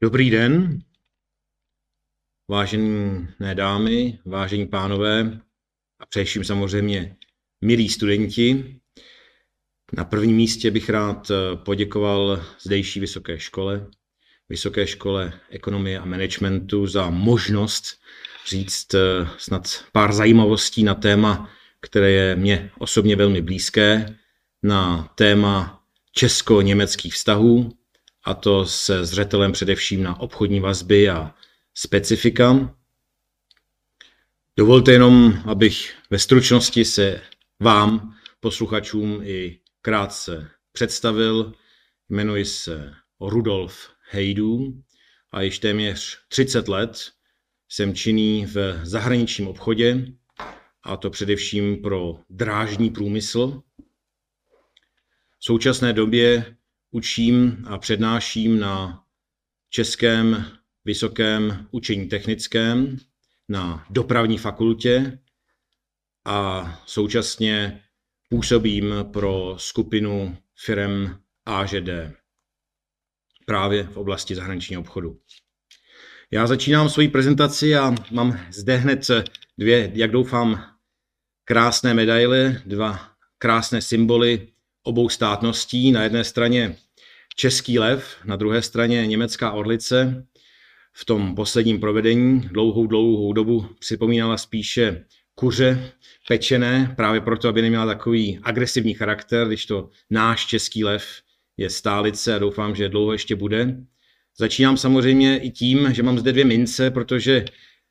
[0.00, 0.82] Dobrý den,
[2.50, 5.40] vážené dámy, vážení pánové
[6.00, 7.16] a především samozřejmě
[7.64, 8.76] milí studenti.
[9.92, 13.86] Na prvním místě bych rád poděkoval zdejší vysoké škole,
[14.48, 18.00] Vysoké škole ekonomie a managementu za možnost
[18.48, 18.94] říct
[19.38, 21.50] snad pár zajímavostí na téma,
[21.80, 24.16] které je mně osobně velmi blízké,
[24.62, 27.72] na téma česko-německých vztahů,
[28.26, 31.34] a to se zřetelem především na obchodní vazby a
[31.74, 32.76] specifika.
[34.56, 37.20] Dovolte jenom, abych ve stručnosti se
[37.60, 41.52] vám, posluchačům, i krátce představil.
[42.08, 44.82] Jmenuji se Rudolf Hejdů
[45.32, 47.12] a již téměř 30 let
[47.68, 50.06] jsem činný v zahraničním obchodě,
[50.82, 53.62] a to především pro drážní průmysl.
[55.38, 56.55] V současné době
[56.96, 59.04] učím a přednáším na
[59.70, 60.44] Českém
[60.84, 62.98] vysokém učení technickém,
[63.48, 65.18] na dopravní fakultě
[66.24, 67.82] a současně
[68.28, 71.88] působím pro skupinu firm AŽD
[73.46, 75.20] právě v oblasti zahraničního obchodu.
[76.30, 79.10] Já začínám svoji prezentaci a mám zde hned
[79.58, 80.76] dvě, jak doufám,
[81.44, 84.48] krásné medaile, dva krásné symboly
[84.82, 85.92] obou státností.
[85.92, 86.76] Na jedné straně
[87.36, 90.26] český lev, na druhé straně německá orlice.
[90.92, 95.92] V tom posledním provedení dlouhou, dlouhou dobu připomínala spíše kuře
[96.28, 101.06] pečené, právě proto, aby neměla takový agresivní charakter, když to náš český lev
[101.56, 103.76] je stálice a doufám, že dlouho ještě bude.
[104.38, 107.44] Začínám samozřejmě i tím, že mám zde dvě mince, protože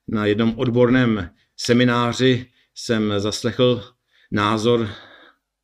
[0.07, 3.83] na jednom odborném semináři jsem zaslechl
[4.31, 4.89] názor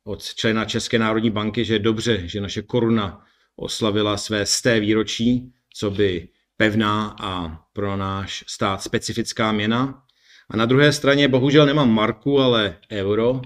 [0.04, 3.24] od člena České národní banky, že je dobře, že naše koruna
[3.62, 10.02] oslavila své sté výročí, co by pevná a pro náš stát specifická měna.
[10.50, 13.42] A na druhé straně bohužel nemám marku, ale euro,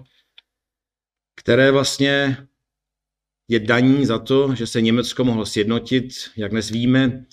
[1.37, 2.37] které vlastně
[3.49, 7.25] je daní za to, že se Německo mohlo sjednotit, jak dnes víme,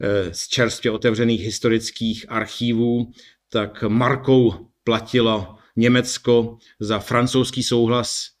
[0.00, 3.12] eh, z čerstvě otevřených historických archívů,
[3.48, 8.37] tak markou platilo Německo za francouzský souhlas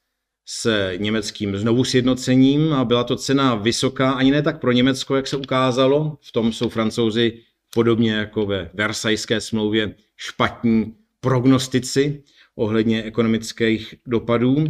[0.50, 5.26] s německým znovu sjednocením a byla to cena vysoká, ani ne tak pro Německo, jak
[5.26, 6.18] se ukázalo.
[6.20, 7.40] V tom jsou francouzi
[7.74, 12.22] podobně jako ve Versajské smlouvě špatní prognostici
[12.54, 14.66] ohledně ekonomických dopadů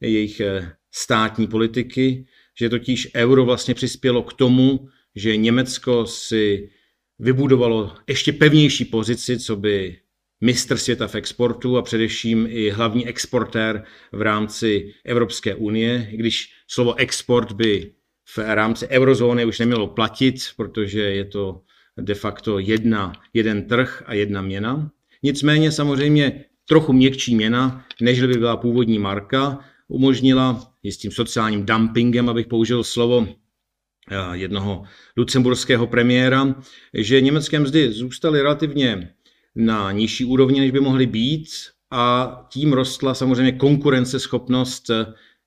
[0.00, 2.26] jejich eh, státní politiky,
[2.58, 6.70] že totiž euro vlastně přispělo k tomu, že Německo si
[7.18, 9.96] vybudovalo ještě pevnější pozici, co by
[10.40, 16.94] mistr světa v exportu a především i hlavní exportér v rámci Evropské unie, když slovo
[16.94, 17.92] export by
[18.36, 21.60] v rámci eurozóny už nemělo platit, protože je to
[22.00, 24.90] de facto jedna, jeden trh a jedna měna.
[25.22, 32.46] Nicméně samozřejmě trochu měkčí měna, než by byla původní marka, umožnila jistým sociálním dumpingem, abych
[32.46, 34.82] použil slovo eh, jednoho
[35.16, 36.54] lucemburského premiéra,
[36.94, 39.14] že německé mzdy zůstaly relativně
[39.58, 41.48] na nižší úrovni, než by mohly být
[41.90, 44.90] a tím rostla samozřejmě konkurenceschopnost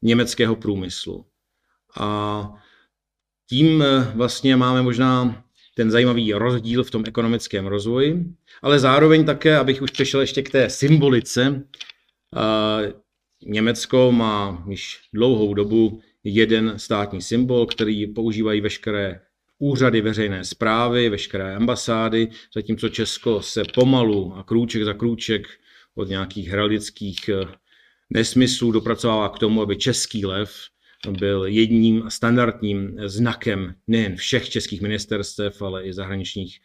[0.01, 1.25] německého průmyslu.
[1.99, 2.53] A
[3.49, 3.83] tím
[4.16, 5.44] vlastně máme možná
[5.75, 8.25] ten zajímavý rozdíl v tom ekonomickém rozvoji,
[8.61, 11.63] ale zároveň také, abych už přešel ještě k té symbolice,
[13.45, 19.22] Německo má již dlouhou dobu jeden státní symbol, který používají veškeré
[19.61, 25.47] úřady veřejné zprávy, veškeré ambasády, zatímco Česko se pomalu a krůček za krůček
[25.95, 27.45] od nějakých heraldických eh,
[28.09, 30.53] nesmyslů dopracovává k tomu, aby český lev
[31.19, 36.59] byl jedním standardním znakem nejen všech českých ministerstev, ale i zahraničních,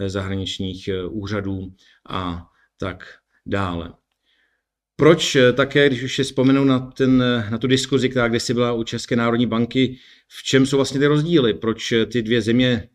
[0.00, 1.74] eh, zahraničních eh, úřadů
[2.08, 2.46] a
[2.78, 3.04] tak
[3.46, 4.01] dále.
[5.02, 7.18] Proč také, když už si vzpomenu na, ten,
[7.50, 11.06] na tu diskuzi, která kdysi byla u České národní banky, v čem jsou vlastně ty
[11.06, 11.54] rozdíly?
[11.54, 12.88] Proč ty dvě země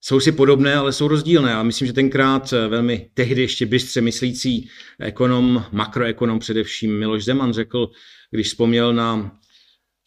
[0.00, 1.54] jsou si podobné, ale jsou rozdílné.
[1.54, 4.68] A myslím, že tenkrát velmi tehdy ještě bystře myslící
[5.00, 7.90] ekonom, makroekonom především Miloš Zeman řekl,
[8.30, 9.38] když vzpomněl na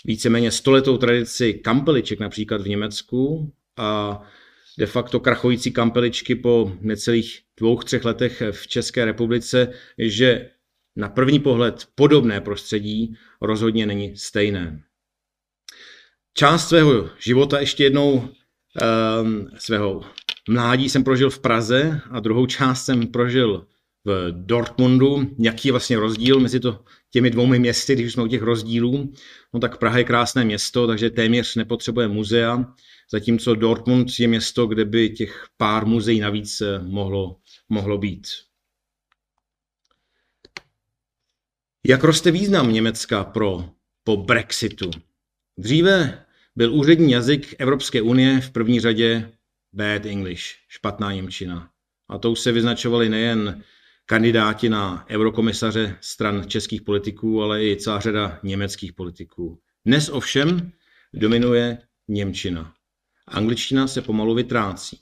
[0.06, 4.22] víceméně stoletou tradici kampeliček například v Německu a
[4.78, 10.50] de facto krachující kampeličky po necelých dvou, třech letech v České republice, že
[10.96, 14.84] na první pohled podobné prostředí rozhodně není stejné.
[16.34, 20.02] Část svého života ještě jednou um, svého
[20.50, 23.68] mládí jsem prožil v Praze a druhou část jsem prožil
[24.06, 25.36] v Dortmundu.
[25.40, 29.14] Jaký je vlastně rozdíl mezi to, těmi dvoumi městy, když jsme u těch rozdílů?
[29.54, 32.74] No tak Praha je krásné město, takže téměř nepotřebuje muzea,
[33.12, 37.38] zatímco Dortmund je město, kde by těch pár muzeí navíc eh, mohlo,
[37.70, 38.28] mohlo být.
[41.88, 43.70] Jak roste význam Německa pro,
[44.04, 44.92] po Brexitu?
[45.58, 46.26] Dříve
[46.56, 49.32] byl úřední jazyk Evropské unie v první řadě
[49.74, 51.70] bad English, špatná Němčina.
[52.10, 53.64] A to už se vyznačovali nejen
[54.06, 59.60] kandidáti na eurokomisaře stran českých politiků, ale i celá řada německých politiků.
[59.86, 60.72] Dnes ovšem
[61.14, 61.78] dominuje
[62.08, 62.74] Němčina.
[63.28, 65.00] Angličtina se pomalu vytrácí.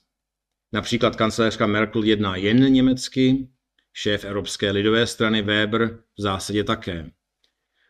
[0.73, 3.47] Například kancelářka Merkel jedná jen německy,
[3.93, 7.11] šéf Evropské lidové strany Weber v zásadě také.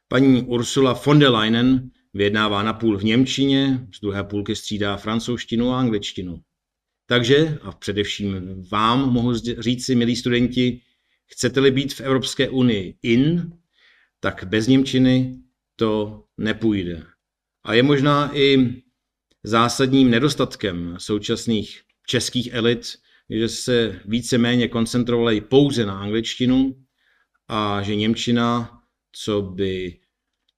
[0.07, 5.71] Paní Ursula von der Leyen vyjednává na půl v Němčině, z druhé půlky střídá francouzštinu
[5.71, 6.41] a angličtinu.
[7.05, 10.81] Takže, a především vám mohu říci, milí studenti,
[11.25, 13.51] chcete-li být v Evropské unii in,
[14.19, 15.39] tak bez Němčiny
[15.75, 17.03] to nepůjde.
[17.63, 18.75] A je možná i
[19.43, 22.87] zásadním nedostatkem současných českých elit,
[23.29, 26.75] že se víceméně koncentrovali pouze na angličtinu
[27.47, 28.79] a že Němčina,
[29.11, 29.99] co by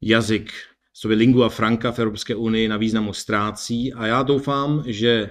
[0.01, 0.53] jazyk,
[0.93, 3.93] co by lingua franca v Evropské unii na významu ztrácí.
[3.93, 5.29] A já doufám, že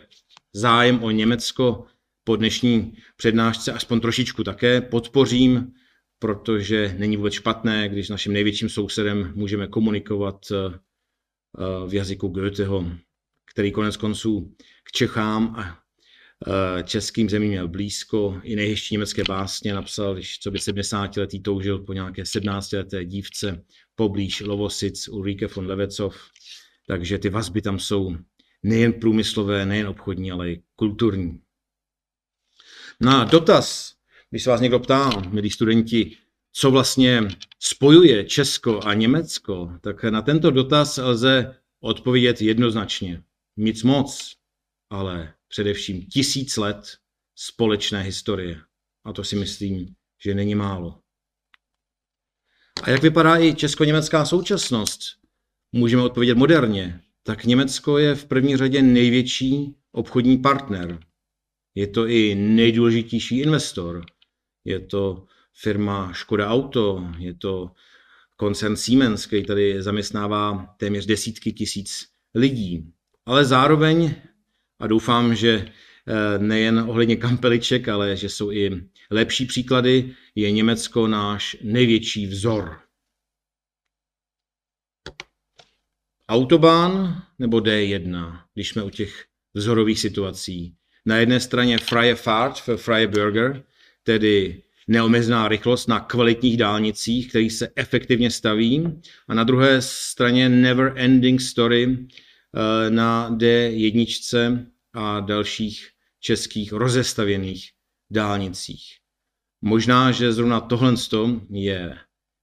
[0.52, 1.84] zájem o Německo
[2.24, 5.72] po dnešní přednášce aspoň trošičku také podpořím,
[6.18, 10.78] protože není vůbec špatné, když s naším největším sousedem můžeme komunikovat eh,
[11.86, 12.92] v jazyku Goetheho,
[13.52, 14.54] který konec konců
[14.84, 15.79] k Čechám a
[16.84, 18.40] českým zemím měl blízko.
[18.42, 23.64] I nejhezčí německé básně napsal, když co by 70-letý toužil po nějaké 17-leté dívce
[23.94, 26.16] poblíž Lovosic Ulrike von Levecov.
[26.86, 28.16] Takže ty vazby tam jsou
[28.62, 31.40] nejen průmyslové, nejen obchodní, ale i kulturní.
[33.00, 33.94] Na dotaz,
[34.30, 36.16] když se vás někdo ptá, milí studenti,
[36.52, 37.28] co vlastně
[37.58, 43.22] spojuje Česko a Německo, tak na tento dotaz lze odpovědět jednoznačně.
[43.56, 44.36] Nic moc,
[44.90, 46.96] ale především tisíc let
[47.34, 48.60] společné historie.
[49.04, 49.94] A to si myslím,
[50.24, 51.00] že není málo.
[52.82, 55.00] A jak vypadá i česko-německá současnost?
[55.72, 57.00] Můžeme odpovědět moderně.
[57.22, 60.98] Tak Německo je v první řadě největší obchodní partner
[61.74, 64.04] je to i nejdůležitější investor.
[64.64, 65.26] Je to
[65.62, 67.70] firma Škoda Auto, je to
[68.36, 72.92] koncern Siemens, který tady zaměstnává téměř desítky tisíc lidí.
[73.26, 74.14] Ale zároveň,
[74.80, 75.50] a doufám, že
[76.06, 82.80] eh, nejen ohledně kampeliček, ale že jsou i lepší příklady, je Německo náš největší vzor.
[86.28, 89.24] Autobahn nebo D1, když jsme u těch
[89.54, 90.74] vzorových situací.
[91.06, 93.62] Na jedné straně Freie Fahrt für Freie Bürger,
[94.02, 100.92] tedy neomezená rychlost na kvalitních dálnicích, který se efektivně staví, a na druhé straně Never
[100.96, 105.88] Ending Story eh, na D1 a dalších
[106.20, 107.70] českých rozestavěných
[108.10, 108.84] dálnicích.
[109.62, 110.94] Možná, že zrovna tohle
[111.50, 111.96] je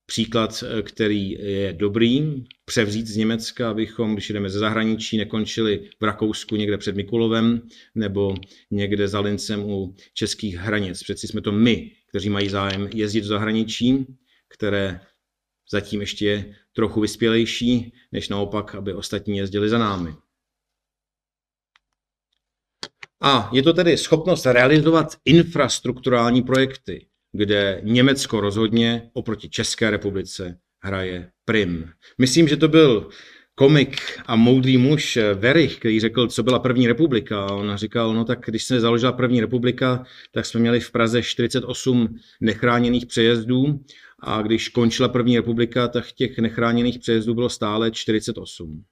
[0.05, 6.55] příklad, který je dobrý, převzít z Německa, abychom, když jdeme ze zahraničí, nekončili v Rakousku
[6.55, 7.61] někde před Mikulovem
[7.95, 8.35] nebo
[8.71, 11.03] někde za Lincem u českých hranic.
[11.03, 14.05] Přeci jsme to my, kteří mají zájem jezdit do zahraničí,
[14.47, 15.01] které
[15.71, 20.13] zatím ještě je trochu vyspělejší, než naopak, aby ostatní jezdili za námi.
[23.21, 31.31] A je to tedy schopnost realizovat infrastrukturální projekty, kde Německo rozhodně oproti České republice hraje
[31.45, 31.89] prim.
[32.17, 33.09] Myslím, že to byl
[33.55, 37.45] komik a moudrý muž Verich, který řekl, co byla první republika.
[37.45, 41.24] A on říkal, no tak když se založila první republika, tak jsme měli v Praze
[41.24, 43.79] 48 nechráněných přejezdů
[44.19, 48.83] a když končila první republika, tak těch nechráněných přejezdů bylo stále 48.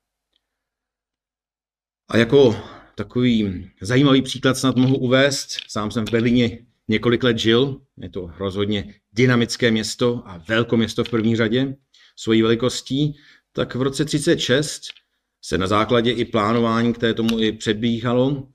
[2.09, 2.55] A jako
[2.95, 7.81] takový zajímavý příklad snad mohu uvést, sám jsem v Berlíně několik let žil.
[7.97, 11.75] Je to rozhodně dynamické město a velkoměsto v první řadě
[12.15, 13.15] svojí velikostí.
[13.53, 14.81] Tak v roce 36
[15.41, 18.47] se na základě i plánování, které tomu i předbíhalo,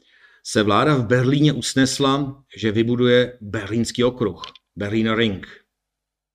[0.44, 4.42] se vláda v Berlíně usnesla, že vybuduje berlínský okruh,
[4.76, 5.46] Berliner Ring.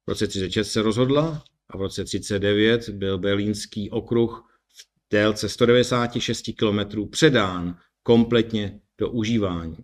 [0.06, 6.46] V roce 36 se rozhodla a v roce 39 byl berlínský okruh v délce 196
[6.60, 9.78] km předán kompletně do užívání.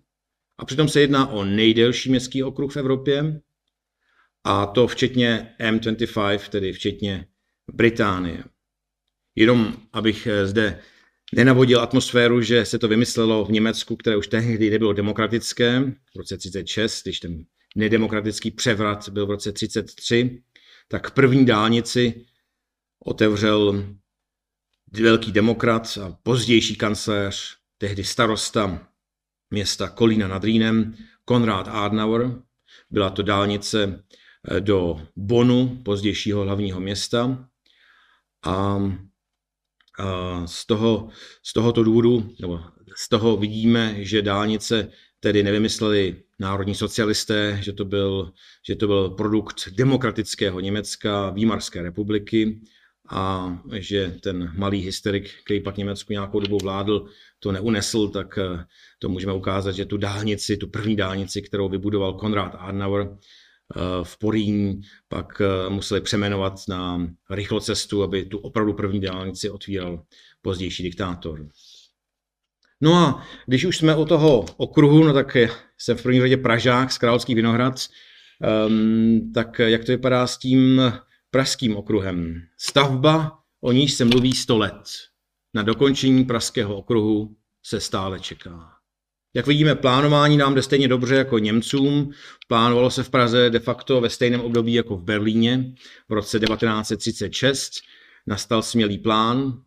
[0.58, 3.42] A přitom se jedná o nejdelší městský okruh v Evropě,
[4.44, 7.28] a to včetně M25, tedy včetně
[7.74, 8.44] Británie.
[9.36, 10.80] Jenom abych eh, zde
[11.36, 15.82] nenavodil atmosféru, že se to vymyslelo v Německu, které už tehdy nebylo demokratické,
[16.14, 20.42] v roce 36, když ten nedemokratický převrat byl v roce 33,
[20.88, 22.26] tak první dálnici
[23.06, 23.86] otevřel
[24.92, 28.88] velký demokrat a pozdější kancléř, tehdy starosta
[29.50, 30.96] města Kolína nad Rýnem,
[31.26, 32.42] Konrad Adenauer.
[32.90, 34.04] Byla to dálnice
[34.52, 37.50] eh, do Bonu, pozdějšího hlavního města.
[38.46, 38.80] A,
[40.46, 41.10] z, toho,
[41.44, 42.60] z tohoto důvodu, nebo
[42.96, 48.34] z toho vidíme, že dálnice tedy nevymysleli národní socialisté, že to byl,
[48.68, 52.62] že to byl produkt demokratického Německa, Výmarské republiky
[53.12, 57.06] a že ten malý hysterik, který pak Německu nějakou dobu vládl,
[57.40, 58.66] to neunesl, tak eh,
[59.00, 64.18] to můžeme ukázat, že tu dálnici, tu první dálnici, kterou vybudoval Konrad Adenauer eh, v
[64.18, 70.04] Poríní, pak eh, museli přeměnovat na rychlocestu, aby tu opravdu první dálnici otvíral
[70.42, 71.48] pozdější diktátor.
[72.82, 75.38] No a když už jsme u toho okruhu, no tak
[75.78, 77.76] jsem v první řadě Pražák z Královských Vinohrad,
[78.68, 80.82] um, tak jak to vypadá s tím
[81.32, 82.42] pražským okruhem?
[82.58, 84.84] Stavba, o níž se mluví 100 let.
[85.54, 88.74] Na dokončení pražského okruhu se stále čeká.
[89.34, 92.12] Jak vidíme, plánování nám jde stejně dobře jako Němcům.
[92.48, 95.74] Plánovalo se v Praze de facto ve stejném období jako v Berlíně
[96.10, 97.72] v roce 1936.
[98.28, 99.62] Nastal smělý plán,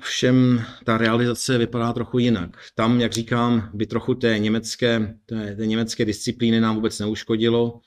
[0.00, 2.56] Všem ta realizace vypadá trochu jinak.
[2.74, 7.80] Tam, jak říkám, by trochu té německé, té, té německé disciplíny nám vůbec neuškodilo,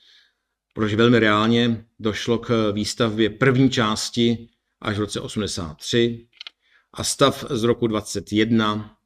[0.72, 4.48] protože velmi reálně došlo k výstavbě první části
[4.80, 6.28] až v roce 83
[6.92, 8.96] a stav z roku 21,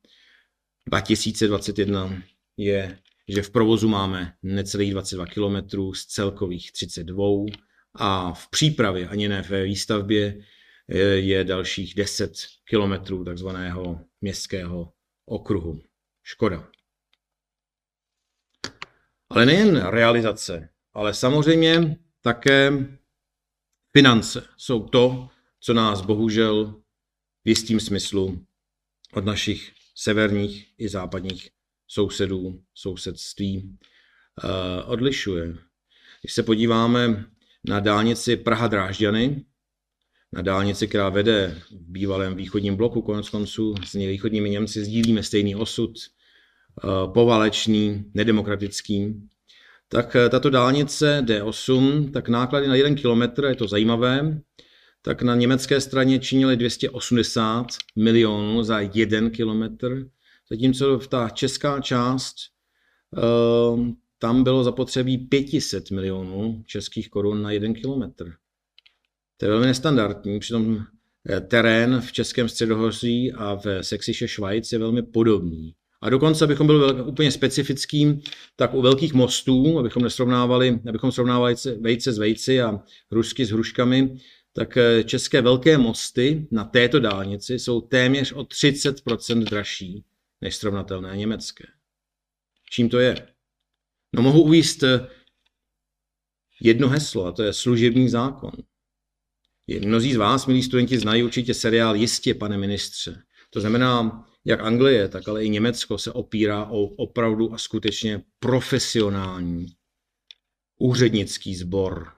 [0.89, 2.23] 2021
[2.57, 7.25] je, že v provozu máme necelých 22 km z celkových 32
[7.95, 10.41] a v přípravě, ani ne ve výstavbě,
[11.15, 12.33] je dalších 10
[12.65, 14.93] kilometrů takzvaného městského
[15.27, 15.83] okruhu.
[16.23, 16.69] Škoda.
[19.31, 22.73] Ale nejen realizace, ale samozřejmě také
[23.97, 25.29] finance jsou to,
[25.61, 26.81] co nás bohužel
[27.45, 28.47] v jistým smyslu
[29.13, 31.51] od našich severních i západních
[31.89, 33.77] sousedů, sousedství
[34.45, 35.55] eh, odlišuje.
[36.21, 37.25] Když se podíváme
[37.69, 39.45] na dálnici Praha-Drážďany,
[40.33, 45.57] na dálnici, která vede v bývalém východním bloku, konec konců s východními Němci sdílíme stejný
[45.57, 49.29] osud, eh, poválečný, nedemokratický,
[49.89, 54.41] tak eh, tato dálnice D8, tak náklady na jeden kilometr, je to zajímavé,
[55.03, 57.67] tak na německé straně činily 280
[57.97, 60.07] milionů za jeden kilometr,
[60.51, 62.35] zatímco v ta česká část
[63.17, 68.33] eh, tam bylo zapotřebí 500 milionů českých korun na jeden kilometr.
[69.37, 70.79] To je velmi nestandardní, přitom
[71.31, 75.75] eh, terén v Českém středohoří a v Sexiše Švajc je velmi podobný.
[76.03, 78.21] A dokonce, abychom byli úplně specifickým,
[78.57, 84.17] tak u velkých mostů, abychom nesrovnávali, abychom srovnávali vejce s vejci a hrušky s hruškami,
[84.53, 90.05] tak eh, české velké mosty na této dálnici jsou téměř o 30% dražší
[90.41, 91.65] než srovnatelné německé.
[92.71, 93.29] Čím to je?
[94.13, 95.09] No mohu uvíst eh,
[96.61, 98.53] jedno heslo, a to je služební zákon.
[99.85, 103.23] Mnozí z vás, milí studenti, znají určitě seriál Jistě, pane ministře.
[103.51, 109.67] To znamená, jak Anglie, tak ale i Německo se opírá o opravdu a skutečně profesionální
[110.79, 112.13] úřednický sbor.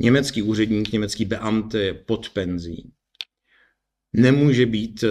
[0.00, 2.92] Německý úředník, německý beamte je pod penzí.
[4.12, 5.08] Nemůže být eh,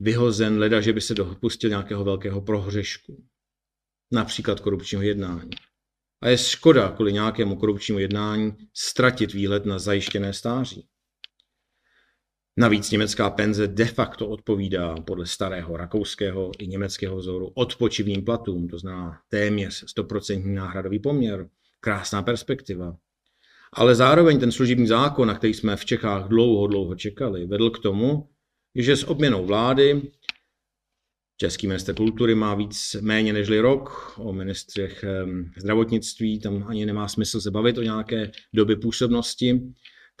[0.00, 3.26] vyhozen leda, že by se dopustil nějakého velkého prohřešku.
[4.12, 5.50] Například korupčního jednání.
[6.22, 10.88] A je škoda kvůli nějakému korupčnímu jednání ztratit výhled na zajištěné stáří.
[12.58, 18.78] Navíc německá penze de facto odpovídá podle starého rakouského i německého vzoru odpočivným platům, to
[18.78, 21.48] znamená téměř 100% náhradový poměr.
[21.80, 22.96] Krásná perspektiva.
[23.72, 27.78] Ale zároveň ten služební zákon, na který jsme v Čechách dlouho, dlouho čekali, vedl k
[27.78, 28.28] tomu,
[28.74, 30.02] že s obměnou vlády
[31.36, 35.04] Český minister kultury má víc méně nežli rok, o ministřech
[35.56, 39.60] zdravotnictví tam ani nemá smysl se bavit o nějaké doby působnosti.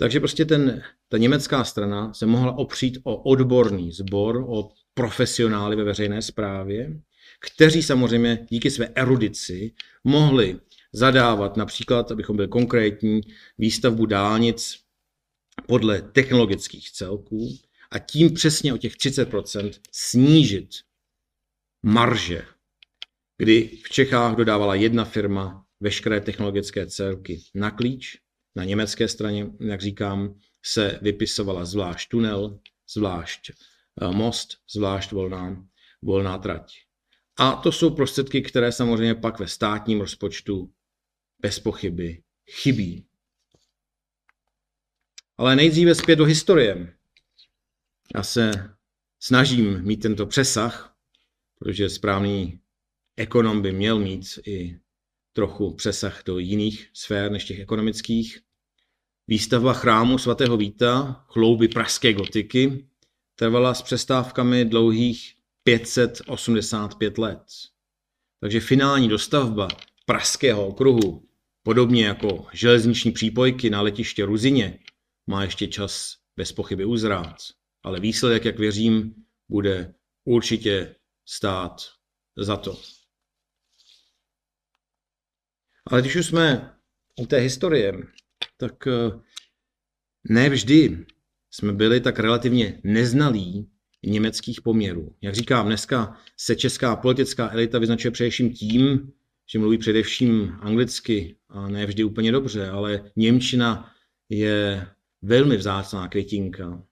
[0.00, 5.84] Takže prostě ten, ta německá strana se mohla opřít o odborný sbor, o profesionály ve
[5.84, 7.00] veřejné správě,
[7.40, 9.74] kteří samozřejmě díky své erudici
[10.04, 10.60] mohli
[10.92, 13.20] zadávat například, abychom byli konkrétní,
[13.58, 14.78] výstavbu dálnic
[15.66, 17.58] podle technologických celků
[17.90, 20.68] a tím přesně o těch 30% snížit
[21.82, 22.42] marže,
[23.38, 28.18] kdy v Čechách dodávala jedna firma veškeré technologické celky na klíč,
[28.58, 32.58] na německé straně, jak říkám, se vypisovala zvlášť tunel,
[32.90, 35.66] zvlášť eh, most, zvlášť volná,
[36.02, 36.72] volná trať.
[37.36, 40.72] A to jsou prostředky, které samozřejmě pak ve státním rozpočtu
[41.40, 43.06] bez pochyby chybí.
[45.36, 46.94] Ale nejdříve zpět do historie.
[48.14, 48.70] Já se
[49.20, 50.96] snažím mít tento přesah,
[51.58, 52.60] protože správný
[53.16, 54.78] ekonom by měl mít i
[55.32, 58.47] trochu přesah do jiných sfér než těch ekonomických.
[59.30, 62.88] Výstavba chrámu svatého Víta, chlouby pražské gotiky,
[63.34, 67.42] trvala s přestávkami dlouhých 585 let.
[68.40, 69.68] Takže finální dostavba
[70.06, 71.28] pražského okruhu,
[71.62, 74.78] podobně jako železniční přípojky na letiště Ruzině,
[75.26, 77.36] má ještě čas bez pochyby uzrát.
[77.82, 79.14] Ale výsledek, jak věřím,
[79.48, 79.94] bude
[80.24, 80.94] určitě
[81.26, 81.82] stát
[82.36, 82.80] za to.
[85.86, 86.74] Ale když už jsme
[87.20, 87.92] u té historie,
[88.58, 89.20] tak eh,
[90.28, 91.06] ne vždy
[91.50, 93.68] jsme byli tak relativně neznalí
[94.06, 95.14] německých poměrů.
[95.22, 99.12] Jak říkám, dneska se česká politická elita vyznačuje především tím,
[99.52, 103.92] že mluví především anglicky a ne vždy úplně dobře, ale Němčina
[104.28, 104.86] je
[105.22, 106.82] velmi vzácná květinka.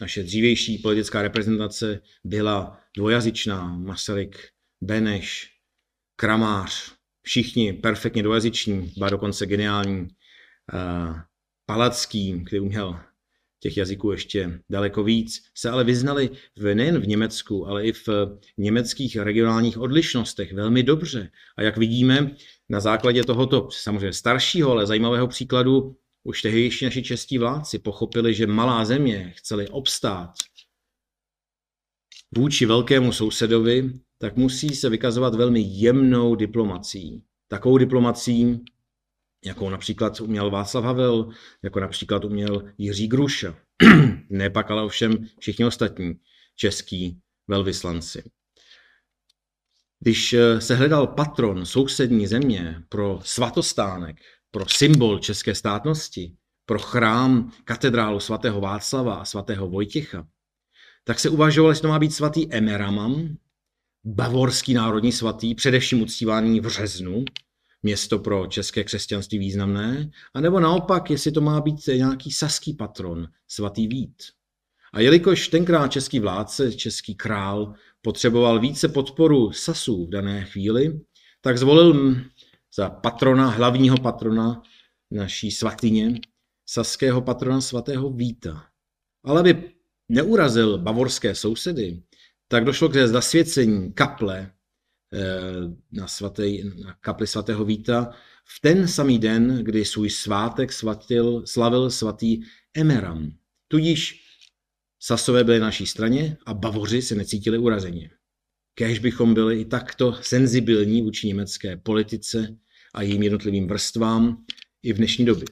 [0.00, 3.76] Naše dřívější politická reprezentace byla dvojazyčná.
[3.76, 4.48] Masaryk,
[4.80, 5.50] Beneš,
[6.16, 10.08] Kramář, všichni perfektně dvojazyční, ba dokonce geniální.
[10.74, 11.20] Uh,
[11.66, 13.00] Palacký, který uměl
[13.60, 18.08] těch jazyků ještě daleko víc, se ale vyznali v, nejen v Německu, ale i v
[18.58, 21.30] německých regionálních odlišnostech velmi dobře.
[21.56, 22.30] A jak vidíme,
[22.68, 28.46] na základě tohoto samozřejmě staršího, ale zajímavého příkladu, už tehdejší naši čestí vládci pochopili, že
[28.46, 30.32] malá země chceli obstát
[32.36, 37.22] vůči velkému sousedovi, tak musí se vykazovat velmi jemnou diplomací.
[37.48, 38.60] Takovou diplomací,
[39.44, 41.28] jakou například uměl Václav Havel,
[41.62, 43.54] jako například uměl Jiří Gruša.
[44.30, 46.14] ne pak ale ovšem všichni ostatní
[46.56, 48.22] český velvyslanci.
[50.00, 54.16] Když eh, se hledal patron sousední země pro svatostánek,
[54.50, 60.26] pro symbol české státnosti, pro chrám katedrálu svatého Václava a svatého Vojtěcha,
[61.04, 63.36] tak se uvažovalo, že to má být svatý Emeramam,
[64.04, 67.24] bavorský národní svatý, především uctívaný v Řeznu,
[67.82, 73.88] město pro české křesťanství významné, anebo naopak, jestli to má být nějaký saský patron, svatý
[73.88, 74.22] Vít.
[74.92, 81.00] A jelikož tenkrát český vládce, český král, potřeboval více podporu Sasů v dané chvíli,
[81.40, 82.16] tak zvolil
[82.76, 84.62] za patrona, hlavního patrona
[85.10, 86.20] naší svatyně,
[86.66, 88.64] saského patrona svatého Víta.
[89.24, 89.72] Ale aby
[90.08, 92.02] neurazil bavorské sousedy,
[92.48, 94.52] tak došlo k zasvěcení kaple
[95.92, 98.10] na, svatý, na kapli svatého Víta
[98.44, 102.40] v ten samý den, kdy svůj svátek svatil, slavil svatý
[102.74, 103.32] Emeram.
[103.68, 104.22] Tudíž
[105.04, 108.10] Sasové byli na naší straně a Bavoři se necítili urazeně.
[108.74, 112.56] Kéž bychom byli i takto senzibilní vůči německé politice
[112.94, 114.44] a jejím jednotlivým vrstvám
[114.82, 115.44] i v dnešní době.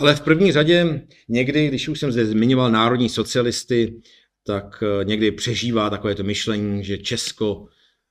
[0.00, 4.00] Ale v první řadě někdy, když už jsem zde zmiňoval národní socialisty,
[4.50, 7.66] tak eh, někdy přežívá takové to myšlení, že Česko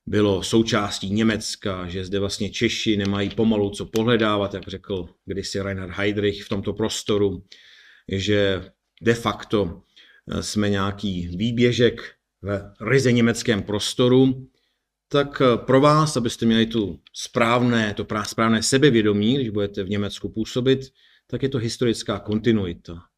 [0.05, 5.93] bylo součástí Německa, že zde vlastně Češi nemají pomalu co pohledávat, jak řekl kdysi Reinhard
[5.93, 7.43] Heydrich v tomto prostoru,
[8.11, 8.63] že
[9.01, 9.81] de facto
[10.31, 12.01] eh, jsme nějaký výběžek
[12.41, 14.47] ve ryze německém prostoru,
[15.11, 20.29] tak eh, pro vás, abyste měli tu správné, to správné sebevědomí, když budete v Německu
[20.29, 20.79] působit,
[21.27, 23.08] tak je to historická kontinuita.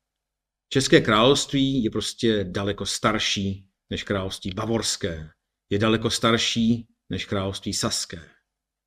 [0.73, 5.29] České království je prostě daleko starší než království bavorské.
[5.69, 8.29] Je daleko starší než království saské.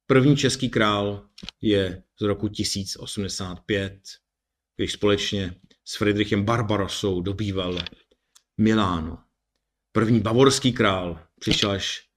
[0.07, 1.29] První český král
[1.61, 4.01] je z roku 1085,
[4.77, 7.79] když společně s Friedrichem Barbarosou dobýval
[8.61, 9.19] Miláno.
[9.93, 12.09] První bavorský král přišel až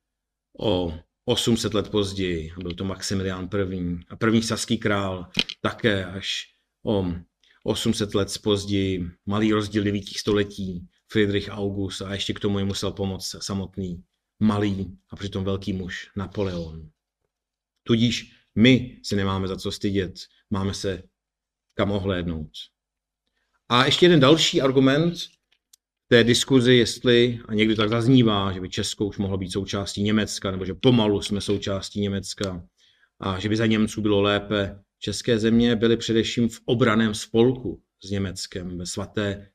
[0.59, 3.97] o 800 let později, byl to Maximilián I.
[4.09, 6.53] A první saský král také až
[6.85, 7.13] o
[7.67, 12.91] 800 let později, malý rozdíl devítých století, Friedrich August a ještě k tomu jim musel
[12.91, 14.03] pomoct samotný
[14.39, 16.89] malý a přitom velký muž Napoleon.
[17.83, 20.13] Tudíž my se nemáme za co stydět,
[20.49, 21.03] máme se
[21.73, 22.51] kam ohlédnout.
[23.69, 25.13] A ještě jeden další argument
[26.07, 30.51] té diskuzi, jestli, a někdy tak zaznívá, že by Česko už mohlo být součástí Německa,
[30.51, 32.67] nebo že pomalu jsme součástí Německa
[33.19, 38.09] a že by za Němců bylo lépe, české země byly především v obraném spolku s
[38.09, 39.51] Německem ve svaté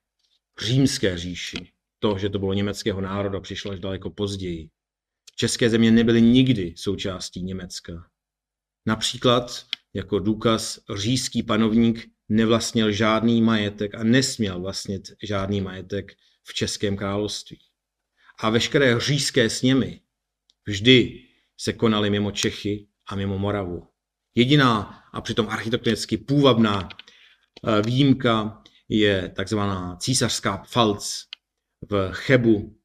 [0.60, 1.72] římské říši.
[1.98, 4.70] To, že to bylo německého národa, přišlo až daleko později.
[5.36, 8.06] České země nebyly nikdy součástí Německa.
[8.86, 16.96] Například jako důkaz říšský panovník nevlastnil žádný majetek a nesměl vlastnit žádný majetek v Českém
[16.96, 17.58] království.
[18.38, 20.00] a veškeré říšské sněmy
[20.66, 21.24] vždy
[21.56, 23.91] se konaly mimo Čechy a mimo Moravu.
[24.34, 31.26] Jediná a přitom architektonicky půvabná eh, výjimka je takzvaná císařská Pfalz
[31.90, 32.76] v Chebu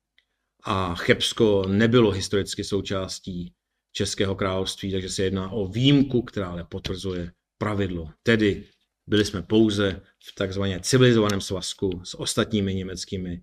[0.63, 3.53] a Chebsko nebylo historicky součástí
[3.91, 8.09] Českého království, takže se jedná o výjimku, která ale potvrzuje pravidlo.
[8.23, 8.67] Tedy
[9.07, 13.41] byli jsme pouze v takzvaně civilizovaném svazku s ostatními německými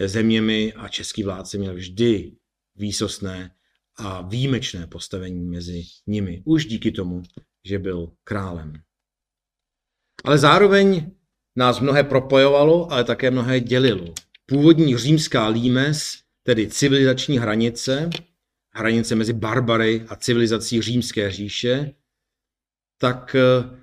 [0.00, 2.32] zeměmi a český vládce měl vždy
[2.76, 3.54] výsostné
[4.00, 7.22] a výjimečné postavení mezi nimi, už díky tomu,
[7.64, 8.72] že byl králem.
[10.24, 11.10] Ale zároveň
[11.56, 14.14] nás mnohé propojovalo, ale také mnohé dělilo.
[14.46, 18.10] Původní římská límes, tedy civilizační hranice,
[18.70, 21.92] hranice mezi barbary a civilizací římské říše,
[22.98, 23.78] tak eh,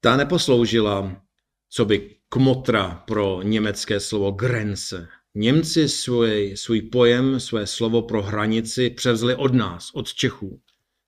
[0.00, 1.22] ta neposloužila,
[1.68, 5.08] co by kmotra pro německé slovo Grenze.
[5.34, 10.60] Němci svůj, svůj pojem, své slovo pro hranici převzali od nás, od Čechů.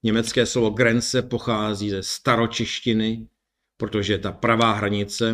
[0.03, 3.29] Německé slovo Grenze pochází ze staročeštiny,
[3.77, 5.33] protože ta pravá hranice,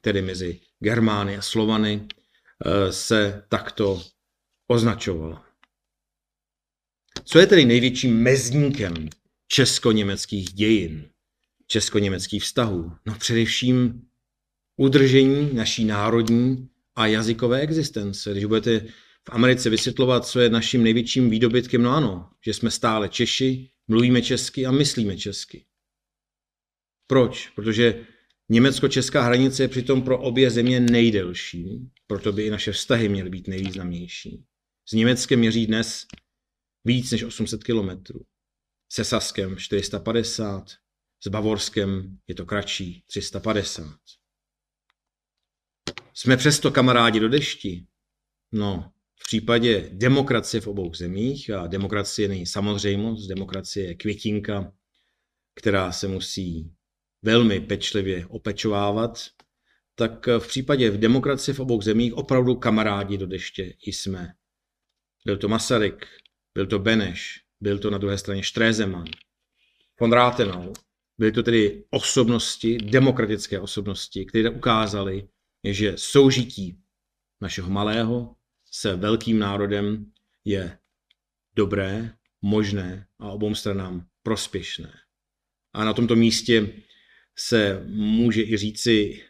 [0.00, 2.06] tedy mezi Germány a Slovany,
[2.66, 4.02] eh, se takto
[4.66, 5.44] označovala.
[7.24, 9.08] Co je tedy největším mezníkem
[9.48, 11.08] česko-německých dějin,
[11.66, 12.92] česko-německých vztahů?
[13.06, 14.02] No především
[14.76, 18.32] udržení naší národní a jazykové existence.
[18.32, 18.80] Když budete
[19.28, 24.22] v Americe vysvětlovat, co je naším největším výdobytkem, no ano, že jsme stále Češi, mluvíme
[24.22, 25.66] česky a myslíme česky.
[27.06, 27.48] Proč?
[27.48, 28.06] Protože
[28.48, 33.48] německo-česká hranice je přitom pro obě země nejdelší, proto by i naše vztahy měly být
[33.48, 34.44] nejvýznamnější.
[34.88, 36.06] S Německem měří dnes
[36.84, 38.20] víc než 800 kilometrů.
[38.92, 40.70] Se Saskem 450,
[41.24, 43.98] s Bavorskem je to kratší 350.
[46.14, 47.86] Jsme přesto kamarádi do dešti?
[48.52, 54.72] No, v případě demokracie v obou zemích, a demokracie není samozřejmost, demokracie je květinka,
[55.54, 56.72] která se musí
[57.22, 59.18] velmi pečlivě opečovávat,
[59.94, 64.34] tak v případě v demokracii v obou zemích opravdu kamarádi do deště jsme.
[65.26, 66.06] Byl to Masaryk,
[66.54, 69.04] byl to Beneš, byl to na druhé straně Štrézeman,
[70.00, 70.72] von Rathenau.
[71.18, 75.28] Byly to tedy osobnosti, demokratické osobnosti, které ukázaly,
[75.64, 76.78] že soužití
[77.40, 78.36] našeho malého
[78.70, 80.12] se velkým národem
[80.44, 80.78] je
[81.54, 84.92] dobré, možné a obou stranám prospěšné.
[85.72, 86.72] A na tomto místě
[87.36, 89.24] se může i říci,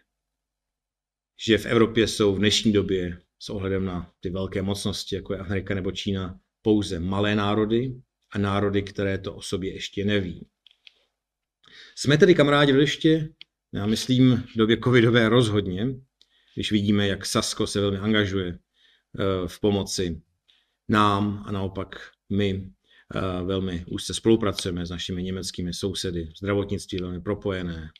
[1.46, 5.38] že v Evropě jsou v dnešní době s ohledem na ty velké mocnosti, jako je
[5.38, 10.46] Amerika nebo Čína, pouze malé národy a národy, které to o sobě ještě neví.
[11.94, 13.28] Jsme tedy kamarádi do deště?
[13.72, 15.86] Já myslím v době covidové rozhodně,
[16.54, 20.22] když vidíme, jak Sasko se velmi angažuje eh, v pomoci
[20.88, 22.70] nám a naopak my
[23.14, 26.28] eh, velmi úzce spolupracujeme s našimi německými sousedy.
[26.38, 27.90] Zdravotnictví velmi propojené.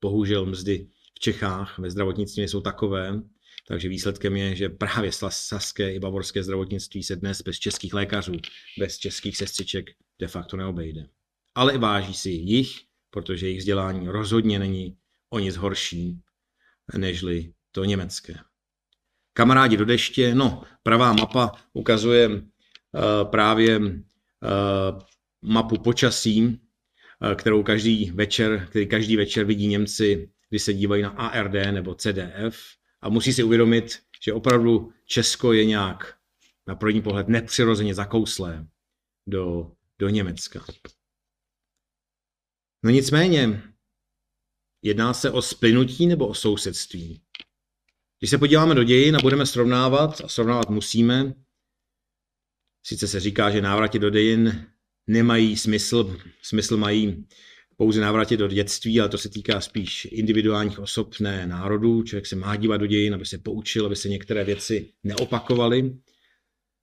[0.00, 3.22] Bohužel mzdy v Čechách ve zdravotnictví jsou takové,
[3.68, 8.32] takže výsledkem je, že právě saské i bavorské zdravotnictví se dnes bez českých lékařů,
[8.78, 9.86] bez českých sestřiček
[10.18, 11.06] de facto neobejde.
[11.54, 12.76] Ale váží si jich,
[13.10, 14.96] protože jejich vzdělání rozhodně není
[15.30, 16.20] o nic horší,
[16.96, 18.34] nežli to německé.
[19.32, 22.40] Kamarádi do deště, no, pravá mapa ukazuje uh,
[23.30, 23.86] právě uh,
[25.42, 31.08] mapu počasí, uh, kterou každý večer, který každý večer vidí Němci, když se dívají na
[31.08, 32.58] ARD nebo CDF
[33.00, 36.16] a musí si uvědomit, že opravdu Česko je nějak
[36.66, 38.66] na první pohled nepřirozeně zakouslé
[39.26, 40.64] do, do Německa.
[42.84, 43.62] No nicméně,
[44.82, 47.25] jedná se o splynutí nebo o sousedství.
[48.18, 51.34] Když se podíváme do dějin a budeme srovnávat, a srovnávat musíme,
[52.86, 54.66] sice se říká, že návraty do dějin
[55.06, 57.26] nemají smysl, smysl mají
[57.76, 62.02] pouze návratě do dětství, ale to se týká spíš individuálních osob, ne národů.
[62.02, 65.96] Člověk se má dívat do dějin, aby se poučil, aby se některé věci neopakovaly.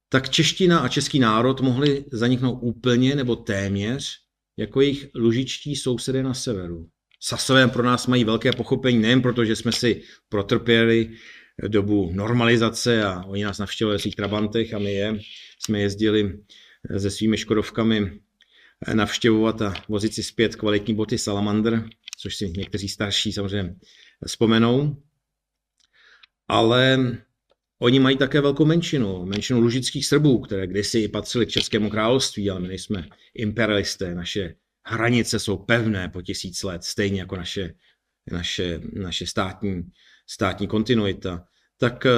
[0.10, 4.20] Tak čeština a český národ mohli zaniknout úplně nebo téměř
[4.58, 6.90] jako jejich lužičtí sousedé na severu.
[7.26, 11.10] Sasové pro nás mají velké pochopení, nejen proto, že jsme si protrpěli
[11.68, 15.20] dobu normalizace a oni nás navštěvovali v svých trabantech a my je.
[15.60, 16.40] Jsme jezdili
[16.98, 18.20] se svými škodovkami
[18.94, 23.76] navštěvovat a vozit si zpět kvalitní boty Salamander, což si někteří starší samozřejmě
[24.28, 25.04] vzpomenou.
[26.48, 27.18] Ale
[27.80, 32.50] oni mají také velkou menšinu, menšinu lužických Srbů, které kdysi i patřily k Českému království,
[32.50, 34.56] ale my nejsme imperialisté, naše
[34.86, 37.74] hranice jsou pevné po tisíc let, stejně jako naše,
[38.32, 39.84] naše, naše státní,
[40.28, 41.46] státní kontinuita.
[41.78, 42.12] Tak eh,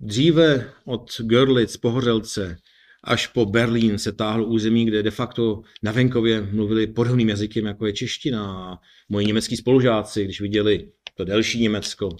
[0.00, 2.56] dříve od Görlitz, Pohořelce,
[3.04, 7.86] až po Berlín se táhlo území, kde de facto na venkově mluvili podobným jazykem, jako
[7.86, 8.78] je čeština.
[9.08, 12.16] Moji německý spolužáci, když viděli to delší Německo,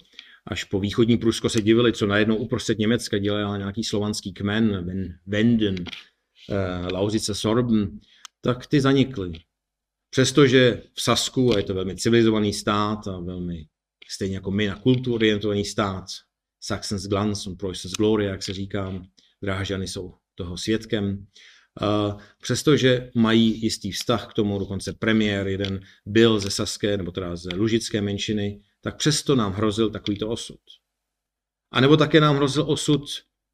[0.47, 4.85] až po východní Prusko se divili, co najednou uprostřed Německa dělá nějaký slovanský kmen,
[5.27, 5.75] Wenden,
[6.49, 7.99] eh, Lausice, Sorben,
[8.41, 9.31] tak ty zanikly.
[10.15, 13.67] Přestože v Sasku, a je to velmi civilizovaný stát a velmi
[14.09, 16.05] stejně jako my na kulturu orientovaný stát,
[16.61, 19.03] Saxons Glanz und Preußens Gloria, jak se říká,
[19.43, 21.27] Drážany jsou toho svědkem.
[22.41, 27.55] Přestože mají jistý vztah k tomu, dokonce premiér jeden byl ze saské, nebo teda ze
[27.55, 30.59] lužické menšiny, tak přesto nám hrozil takovýto osud.
[31.71, 33.05] A nebo také nám hrozil osud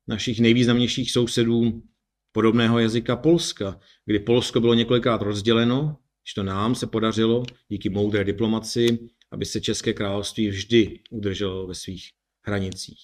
[0.08, 1.84] našich nejvýznamnějších sousedů
[2.32, 5.97] podobného jazyka Polska, kdy Polsko bylo několikrát rozděleno,
[6.32, 11.76] když to nám se podařilo díky moudré diplomaci, aby se České království vždy udrželo ve
[11.76, 12.12] svých
[12.46, 13.00] hranicích.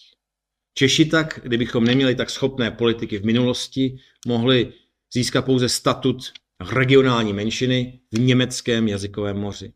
[0.73, 4.73] Češi tak, kdybychom neměli tak schopné politiky v minulosti, mohli
[5.13, 6.33] získat pouze statut
[6.71, 9.73] regionální menšiny v německém jazykovém moři.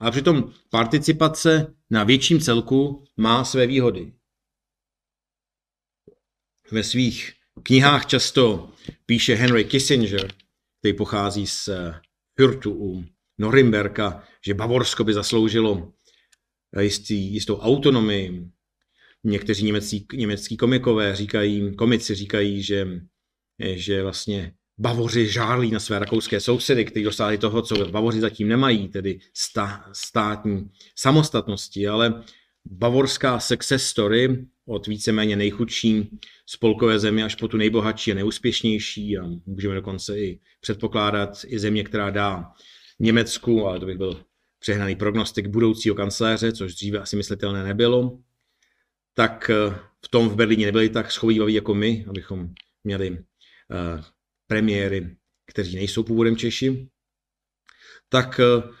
[0.00, 4.12] A přitom participace na větším celku má své výhody.
[6.70, 8.72] Ve svých knihách často
[9.06, 10.32] píše Henry Kissinger,
[10.80, 11.68] který pochází z
[12.40, 13.04] Hürtu u
[13.38, 15.92] Norimberka, že Bavorsko by zasloužilo
[16.80, 18.50] jistý, jistou autonomii.
[19.24, 23.00] Někteří německý, německý komikové říkají, komici říkají, že,
[23.58, 28.88] že vlastně Bavoři žárlí na své rakouské sousedy, kteří dosáhli toho, co Bavoři zatím nemají,
[28.88, 32.24] tedy sta, státní samostatnosti, ale
[32.64, 39.22] bavorská success story od víceméně nejchudší spolkové země až po tu nejbohatší a neúspěšnější a
[39.46, 42.44] můžeme dokonce i předpokládat i země, která dá
[42.98, 44.24] Německu, ale to bych byl
[44.58, 48.18] přehnaný prognostik budoucího kancléře, což dříve asi myslitelné nebylo,
[49.14, 52.48] tak eh, v tom v Berlíně nebyli tak schovývaví jako my, abychom
[52.84, 53.18] měli uh,
[54.46, 56.88] premiéry, kteří nejsou původem Češi,
[58.08, 58.74] tak uh,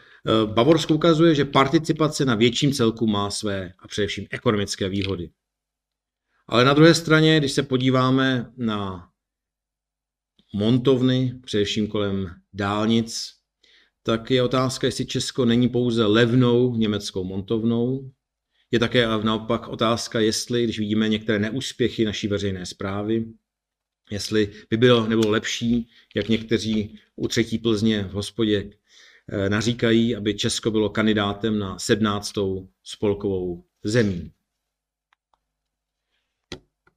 [0.46, 5.30] Bavorsko ukazuje, že participace na větším celku má své a především ekonomické výhody.
[6.46, 9.08] Ale na druhé straně, když se podíváme na
[10.54, 13.40] montovny, především kolem dálnic,
[14.02, 18.10] tak je otázka, jestli Česko není pouze levnou německou montovnou.
[18.70, 23.24] Je také naopak otázka, jestli, když vidíme některé neúspěchy naší veřejné zprávy,
[24.10, 28.79] jestli by bylo nebo lepší, jak někteří u třetí Plzně v hospodě eh,
[29.48, 32.32] naříkají, aby Česko bylo kandidátem na 17.
[32.82, 34.32] spolkovou zemí.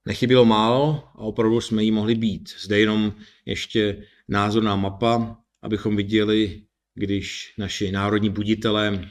[0.05, 2.49] Nechybilo málo a opravdu jsme jí mohli být.
[2.59, 3.13] Zde jenom
[3.45, 6.61] ještě názorná mapa, abychom viděli,
[6.95, 9.09] když naši národní buditelé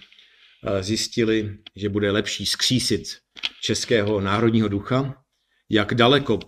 [0.67, 3.03] eh, zjistili, že bude lepší skřísit
[3.63, 5.25] českého národního ducha,
[5.71, 6.39] jak daleko,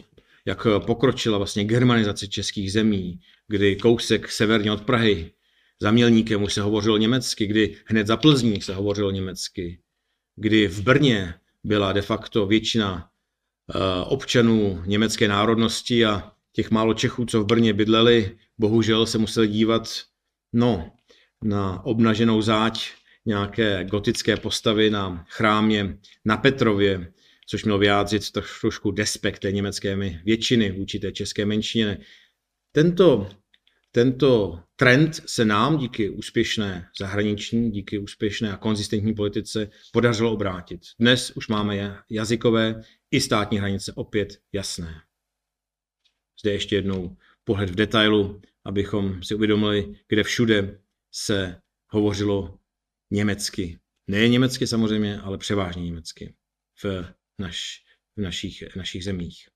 [0.47, 5.31] jak pokročila vlastně germanizace českých zemí, kdy kousek severně od Prahy
[5.81, 9.81] za Mělníkem už se hovořilo německy, kdy hned za Plzní se hovořilo německy,
[10.37, 11.35] kdy v Brně
[11.65, 13.09] byla de facto většina
[13.75, 19.49] eh, občanů německé národnosti a těch málo Čechů, co v Brně bydleli, bohužel se museli
[19.49, 19.89] dívat,
[20.53, 20.91] no,
[21.45, 22.91] na obnaženou záď
[23.27, 27.13] nějaké gotické postavy na chrámě na Petrově,
[27.47, 28.23] což mělo vyjádřit
[28.61, 31.99] trošku despekt té německé většiny vůči té české menšině.
[32.73, 33.31] Tento,
[33.95, 40.81] tento trend se nám díky úspěšné zahraniční, díky úspěšné a konzistentní politice podařilo obrátit.
[40.99, 45.03] Dnes už máme jazykové i státní hranice opět jasné.
[46.41, 50.81] Zde ještě jednou pohled v detailu, abychom si uvědomili, kde všude
[51.13, 52.59] se hovořilo
[53.11, 53.79] německy.
[54.07, 56.35] Ne německy samozřejmě, ale převážně německy
[56.83, 56.85] v,
[57.39, 57.85] naš,
[58.17, 59.54] v našich, našich zemích.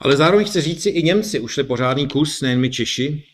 [0.00, 3.24] Ale zároveň chci říci, i Němci ušli pořádný kus, nejen my Češi.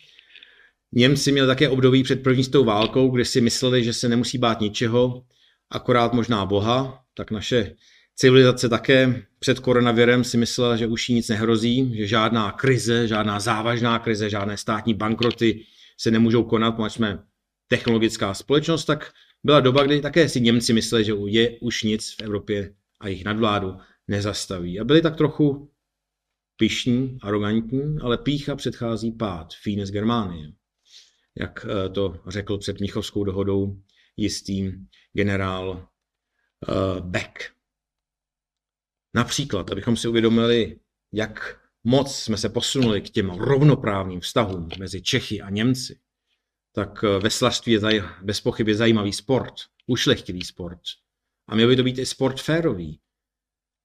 [0.92, 4.60] Němci měli také období před první stou válkou, kde si mysleli, že se nemusí bát
[4.60, 5.24] ničeho,
[5.70, 7.74] akorát možná Boha, tak naše
[8.16, 13.40] civilizace také před koronavirem si myslela, že už jí nic nehrozí, že žádná krize, žádná
[13.40, 15.64] závažná krize, žádné státní bankroty
[15.98, 17.18] se nemůžou konat, protože jsme
[17.68, 19.10] technologická společnost, tak
[19.44, 23.24] byla doba, kdy také si Němci mysleli, že je už nic v Evropě a jejich
[23.24, 23.76] nadvládu
[24.08, 24.80] nezastaví.
[24.80, 25.70] A byli tak trochu
[26.60, 30.52] pišní, arrogantní, ale pícha předchází pád, Fines Germánie.
[31.38, 33.82] Jak eh, to řekl před Mnichovskou dohodou
[34.16, 34.72] jistý
[35.12, 35.88] generál
[36.68, 37.38] uh, Beck.
[39.14, 40.80] Například, abychom si uvědomili,
[41.12, 45.98] jak moc jsme se posunuli k těm rovnoprávným vztahům mezi Čechy a Němci,
[46.72, 49.54] tak eh, veslařství je bez pochyby zajímavý sport,
[49.86, 50.80] ušlechtilý sport.
[51.48, 53.00] A měl by to být i sport férový.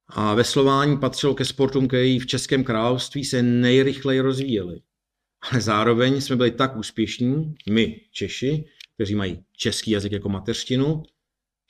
[0.07, 4.81] A veslování patřilo ke sportům, které v Českém království se nejrychleji rozvíjely.
[5.51, 8.65] Ale zároveň jsme byli tak úspěšní, my Češi,
[8.95, 11.03] kteří mají český jazyk jako mateřštinu,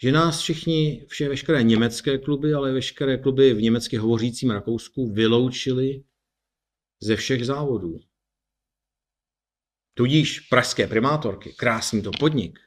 [0.01, 6.03] že nás všichni, vše, veškeré německé kluby, ale veškeré kluby v německy hovořícím Rakousku vyloučili
[7.01, 7.99] ze všech závodů.
[9.93, 12.59] Tudíž pražské primátorky, krásný to podnik,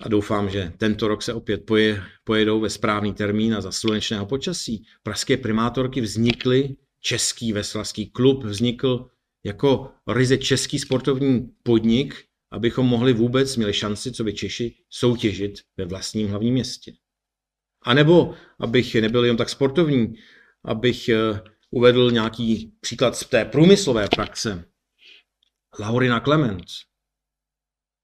[0.00, 4.26] a doufám, že tento rok se opět poje, pojedou ve správný termín a za slunečného
[4.26, 4.86] počasí.
[5.02, 9.08] Pražské primátorky vznikly, český veslařský klub vznikl
[9.44, 15.84] jako ryze český sportovní podnik, abychom mohli vůbec měli šanci, co by Češi, soutěžit ve
[15.84, 16.92] vlastním hlavním městě.
[17.82, 20.14] A nebo, abych nebyl jen tak sportovní,
[20.64, 24.64] abych eh, uvedl nějaký příklad z té průmyslové praxe.
[25.80, 26.66] Laurina Clement,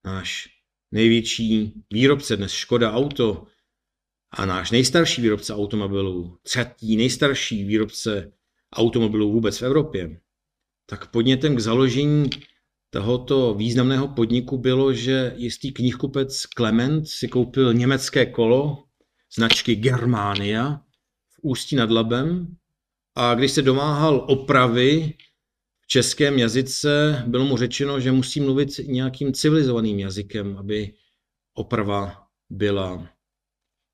[0.05, 0.52] náš
[0.93, 3.45] největší výrobce dnes Škoda Auto
[4.31, 8.33] a náš nejstarší výrobce automobilů, třetí nejstarší výrobce
[8.75, 10.21] automobilů vůbec v Evropě,
[10.87, 12.31] tak podnětem k založení
[12.91, 18.85] tohoto významného podniku bylo, že jistý knihkupec Clement si koupil německé kolo
[19.35, 20.81] značky Germania
[21.31, 22.57] v Ústí nad Labem
[23.15, 25.15] a když se domáhal opravy
[25.93, 30.95] českém jazyce, bylo mu řečeno, že musí mluvit nějakým civilizovaným jazykem, aby
[31.55, 33.09] oprava byla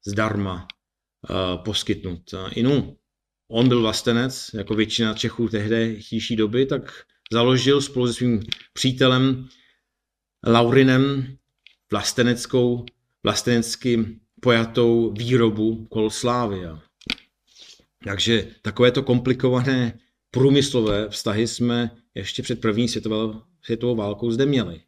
[0.06, 0.68] zdarma
[1.30, 2.48] uh, poskytnuta.
[2.48, 2.96] Inu,
[3.50, 6.92] on byl vlastenec, jako většina Čechů tehdejší doby, tak
[7.32, 9.48] založil spolu se svým přítelem
[10.46, 11.36] Laurinem
[11.90, 12.84] vlasteneckou,
[13.22, 16.82] vlastenecky pojatou výrobu kol Slávia.
[18.04, 19.98] Takže takovéto komplikované
[20.30, 24.80] průmyslové vztahy jsme ještě před první světovou, světovou válkou zde měli.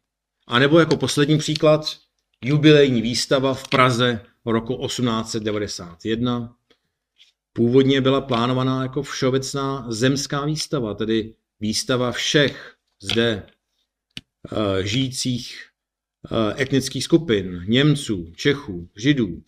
[0.47, 1.97] A nebo jako poslední příklad,
[2.43, 6.55] jubilejní výstava v Praze roku 1891.
[7.53, 13.43] Původně byla plánovaná jako všeobecná zemská výstava, tedy výstava všech zde
[14.51, 15.65] uh, žijících
[16.31, 19.43] uh, etnických skupin, Němců, Čechů, Židů.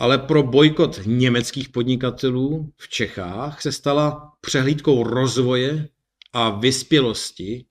[0.00, 5.88] Ale pro bojkot německých podnikatelů v Čechách se stala přehlídkou rozvoje
[6.32, 7.64] a vyspělosti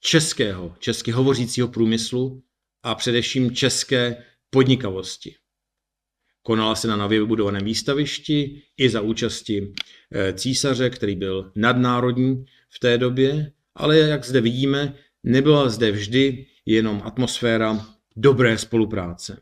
[0.00, 2.42] českého, česky hovořícího průmyslu
[2.82, 4.16] a především české
[4.50, 5.34] podnikavosti.
[6.42, 9.72] Konala se na nově vybudovaném výstavišti i za účasti
[10.12, 14.94] eh, císaře, který byl nadnárodní v té době, ale jak zde vidíme,
[15.24, 19.40] nebyla zde vždy jenom atmosféra dobré spolupráce.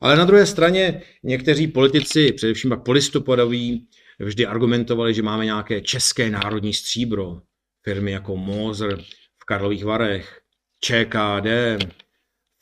[0.00, 6.30] Ale na druhé straně někteří politici, především pak polistopadoví, vždy argumentovali, že máme nějaké české
[6.30, 7.42] národní stříbro,
[7.82, 9.00] firmy jako Moser
[9.38, 10.40] v Karlových Varech,
[10.80, 11.46] ČKD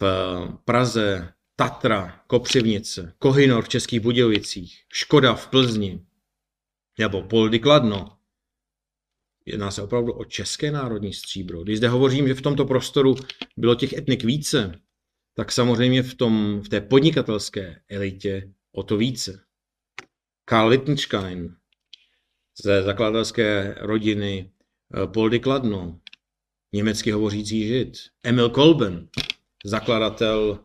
[0.00, 0.04] v
[0.64, 6.00] Praze, Tatra, Kopřivnice, Kohinor v Českých Budějovicích, Škoda v Plzni,
[6.98, 8.16] nebo Poldy Kladno.
[9.46, 11.62] Jedná se opravdu o české národní stříbro.
[11.62, 13.14] Když zde hovořím, že v tomto prostoru
[13.56, 14.80] bylo těch etnik více,
[15.34, 19.40] tak samozřejmě v, tom, v té podnikatelské elitě o to více.
[20.44, 21.56] Karl Wittgenstein
[22.62, 24.50] ze zakladatelské rodiny
[24.94, 26.00] eh, Poldy Kladno,
[26.72, 27.98] německy hovořící žid.
[28.22, 29.08] Emil Kolben,
[29.64, 30.64] zakladatel,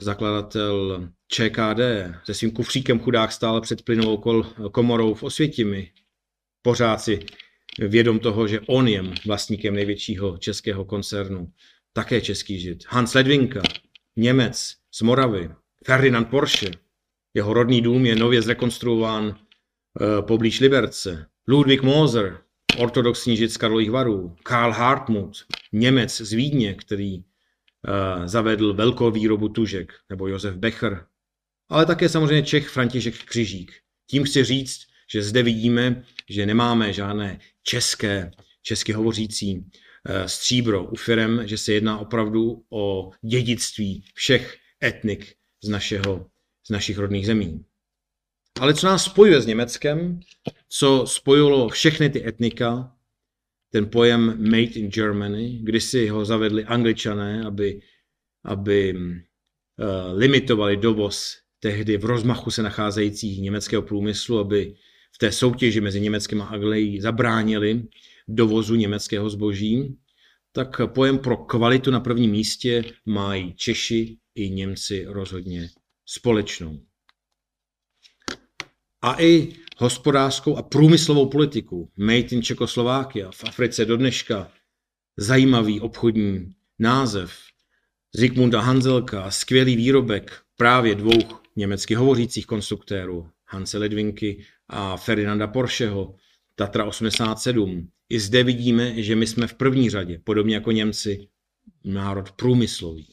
[0.00, 1.80] zakladatel ČKD,
[2.24, 5.92] se svým kufříkem chudák stál před plynovou kol, komorou v Osvětimi.
[6.62, 7.20] Pořád si
[7.78, 11.52] vědom toho, že on je vlastníkem největšího českého koncernu.
[11.92, 12.84] Také český žid.
[12.88, 13.62] Hans Ledvinka,
[14.20, 15.50] Němec z Moravy.
[15.86, 16.70] Ferdinand Porsche.
[17.34, 21.26] Jeho rodný dům je nově zrekonstruován uh, poblíž Liberce.
[21.48, 22.38] Ludwig Moser,
[22.78, 25.36] ortodoxní žid z Karlových varů, Karl Hartmut,
[25.72, 27.24] Němec z Vídně, který uh,
[28.24, 31.06] zavedl velkou výrobu tužek, nebo Josef Becher,
[31.68, 33.72] ale také samozřejmě Čech František Křižík.
[34.10, 34.80] Tím chci říct,
[35.12, 38.30] že zde vidíme, že nemáme žádné české,
[38.62, 39.64] česky hovořící
[40.26, 45.34] stříbro u firem, že se jedná opravdu o dědictví všech etnik
[45.64, 46.26] z, našeho,
[46.66, 47.64] z našich rodných zemí.
[48.60, 50.20] Ale co nás spojuje s Německem,
[50.68, 52.96] co spojilo všechny ty etnika,
[53.72, 57.80] ten pojem Made in Germany, kdy si ho zavedli angličané, aby,
[58.44, 59.08] aby uh,
[60.18, 64.74] limitovali dovoz tehdy v rozmachu se nacházejících německého průmyslu, aby
[65.12, 67.82] v té soutěži mezi Německem a Anglií zabránili
[68.34, 69.98] dovozu německého zboží,
[70.52, 75.70] tak pojem pro kvalitu na prvním místě mají Češi i Němci rozhodně
[76.06, 76.80] společnou
[79.02, 81.90] a i hospodářskou a průmyslovou politiku.
[81.96, 84.52] Made in Čekoslovákia v Africe do dneška
[85.16, 87.32] zajímavý obchodní název.
[88.14, 91.18] Zikmunda Hanzelka, skvělý výrobek právě dvou
[91.56, 96.14] německy hovořících konstruktérů Hanse Ledvinky a Ferdinanda Porscheho,
[96.60, 97.88] Tatra 87.
[98.08, 101.28] I zde vidíme, že my jsme v první řadě, podobně jako Němci,
[101.84, 103.06] národ průmyslový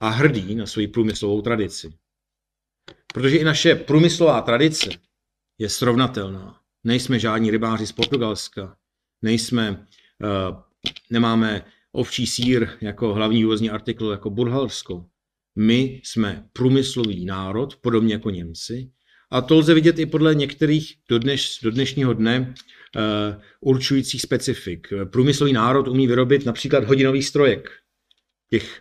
[0.00, 1.92] a hrdý na svoji průmyslovou tradici.
[3.14, 4.90] Protože i naše průmyslová tradice
[5.58, 6.60] je srovnatelná.
[6.84, 8.76] Nejsme žádní rybáři z Portugalska,
[9.22, 10.62] nejsme, uh,
[11.10, 15.06] nemáme ovčí sír jako hlavní vývozní artikl jako Burhalsko.
[15.56, 18.90] My jsme průmyslový národ, podobně jako Němci,
[19.30, 22.54] a to lze vidět i podle některých do, dneš, do dnešního dne
[22.96, 24.88] uh, určujících specifik.
[25.04, 27.70] Průmyslový národ umí vyrobit například hodinový strojek.
[28.50, 28.80] Těch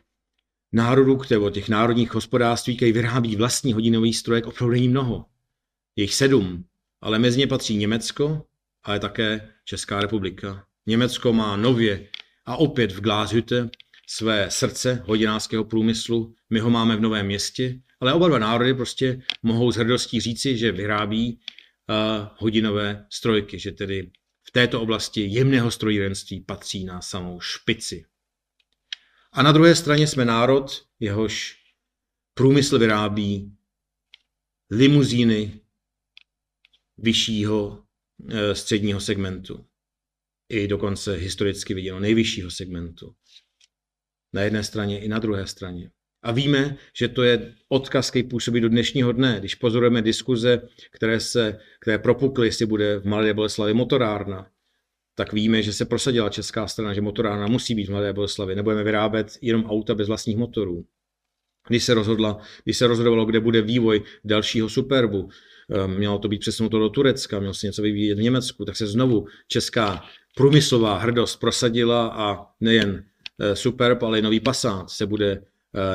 [0.71, 5.25] národů, nebo těch národních hospodářství, které vyrábí vlastní hodinový strojek, opravdu není mnoho.
[5.95, 6.63] Je jich sedm,
[7.01, 8.45] ale mezi ně patří Německo,
[8.83, 10.65] ale také Česká republika.
[10.85, 12.07] Německo má nově
[12.45, 13.69] a opět v Glashütte
[14.07, 16.33] své srdce hodinářského průmyslu.
[16.49, 20.57] My ho máme v Novém městě, ale oba dva národy prostě mohou s hrdostí říci,
[20.57, 21.39] že vyrábí
[21.89, 24.11] uh, hodinové strojky, že tedy
[24.47, 28.05] v této oblasti jemného strojírenství patří na samou špici.
[29.31, 31.63] A na druhé straně jsme národ, jehož
[32.33, 33.57] průmysl vyrábí
[34.71, 35.61] limuzíny
[36.97, 37.83] vyššího
[38.29, 39.65] eh, středního segmentu.
[40.49, 43.15] I dokonce historicky viděno nejvyššího segmentu.
[44.33, 45.91] Na jedné straně i na druhé straně.
[46.27, 49.35] A víme, že to je odkaz, který působí do dnešního dne.
[49.39, 50.61] Když pozorujeme diskuze,
[50.91, 54.47] které, se, které propukly, jestli bude v Malé Boleslavi motorárna,
[55.15, 58.55] tak víme, že se prosadila česká strana, že motorárna musí být v Mladé Boleslavi.
[58.55, 60.85] Nebudeme vyrábět jenom auta bez vlastních motorů.
[61.67, 66.39] Když se, rozhodla, když se rozhodovalo, kde bude vývoj dalšího Superbu, eh, mělo to být
[66.39, 70.03] přesunuto do Turecka, mělo se něco vyvíjet v Německu, tak se znovu česká
[70.35, 73.03] průmyslová hrdost prosadila a nejen
[73.39, 75.41] eh, Superb, ale i nový Passat se bude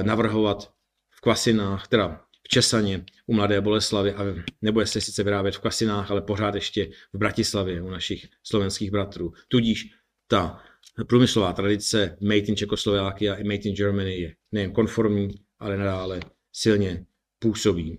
[0.03, 0.73] navrhovat
[1.11, 4.25] v Kvasinách, teda v Česaně u Mladé Boleslavy a
[4.63, 9.33] nebude se sice vyrábět v Kasinách, ale pořád ještě v Bratislavě u našich slovenských bratrů.
[9.49, 9.89] Tudíž
[10.29, 10.63] ta
[11.09, 16.21] průmyslová tradice Made in Czechoslovakia i Made in Germany je nejen konformní, ale nadále
[16.53, 17.07] silně
[17.39, 17.99] působí.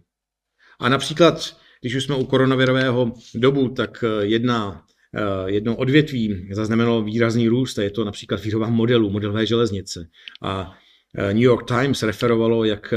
[0.80, 7.04] A například, když už jsme u koronavirového dobu, tak eh, jedna, eh, jedno odvětví zaznamenalo
[7.04, 10.10] výrazný růst a je to například výroba modelů, modelové železnice.
[10.42, 10.83] A eh,
[11.18, 12.94] New York Times referovalo, jak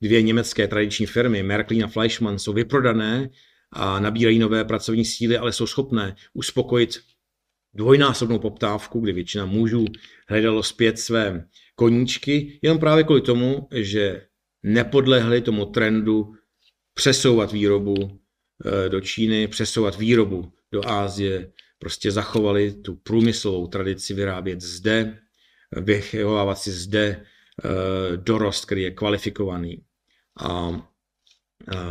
[0.00, 3.30] dvě německé tradiční firmy, Märklin a Fleischmann, jsou vyprodané
[3.72, 7.00] a nabírají nové pracovní síly, ale jsou schopné uspokojit
[7.74, 9.84] dvojnásobnou poptávku, kdy většina mužů
[10.28, 14.22] hledalo zpět své koníčky, jenom právě kvůli tomu, že
[14.62, 16.34] nepodlehli tomu trendu
[16.94, 24.60] přesouvat výrobu eh, do Číny, přesouvat výrobu do Ázie, prostě zachovali tu průmyslovou tradici vyrábět
[24.60, 25.18] zde,
[25.76, 27.26] vychovávat si zde eh,
[28.16, 29.82] dorost, který je kvalifikovaný
[30.40, 30.82] a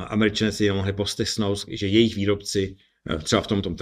[0.07, 2.75] američané si mohli postesnout, že jejich výrobci
[3.09, 3.75] e, třeba v tom, tom,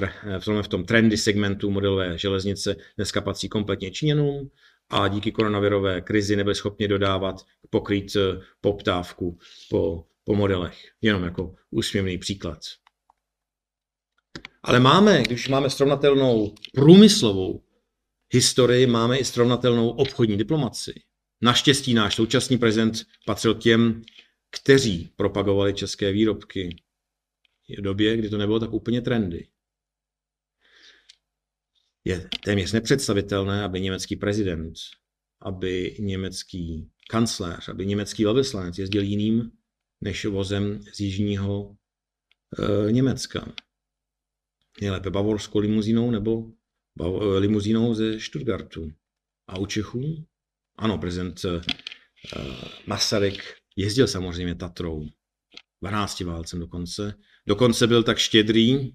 [0.61, 4.49] v tom, trendy segmentu modelové železnice dneska patří kompletně Číňanům
[4.89, 7.35] a díky koronavirové krizi nebyli schopni dodávat,
[7.69, 8.17] pokrýt
[8.61, 10.77] poptávku po, po modelech.
[11.01, 12.59] Jenom jako úsměvný příklad.
[14.63, 17.63] Ale máme, když máme srovnatelnou průmyslovou
[18.33, 20.93] historii, máme i srovnatelnou obchodní diplomaci.
[21.45, 24.01] Naštěstí náš současný prezident patřil k těm,
[24.51, 26.83] kteří propagovali české výrobky
[27.77, 29.47] v době, kdy to nebylo tak úplně trendy.
[32.03, 34.73] Je téměř nepředstavitelné, aby německý prezident,
[35.41, 39.51] aby německý kancléř, aby německý velvyslanec jezdil jiným
[40.01, 41.77] než vozem z jižního
[42.87, 43.53] e, Německa.
[44.81, 46.51] Je lépe bavorskou limuzínou nebo
[46.97, 48.93] bav, limuzínou ze Stuttgartu.
[49.47, 50.25] A u Čechů?
[50.77, 51.61] Ano, prezident e,
[52.87, 53.43] Masaryk
[53.75, 55.07] Jezdil samozřejmě Tatrou,
[55.81, 57.13] 12 válcem dokonce.
[57.47, 58.91] Dokonce byl tak štědrý,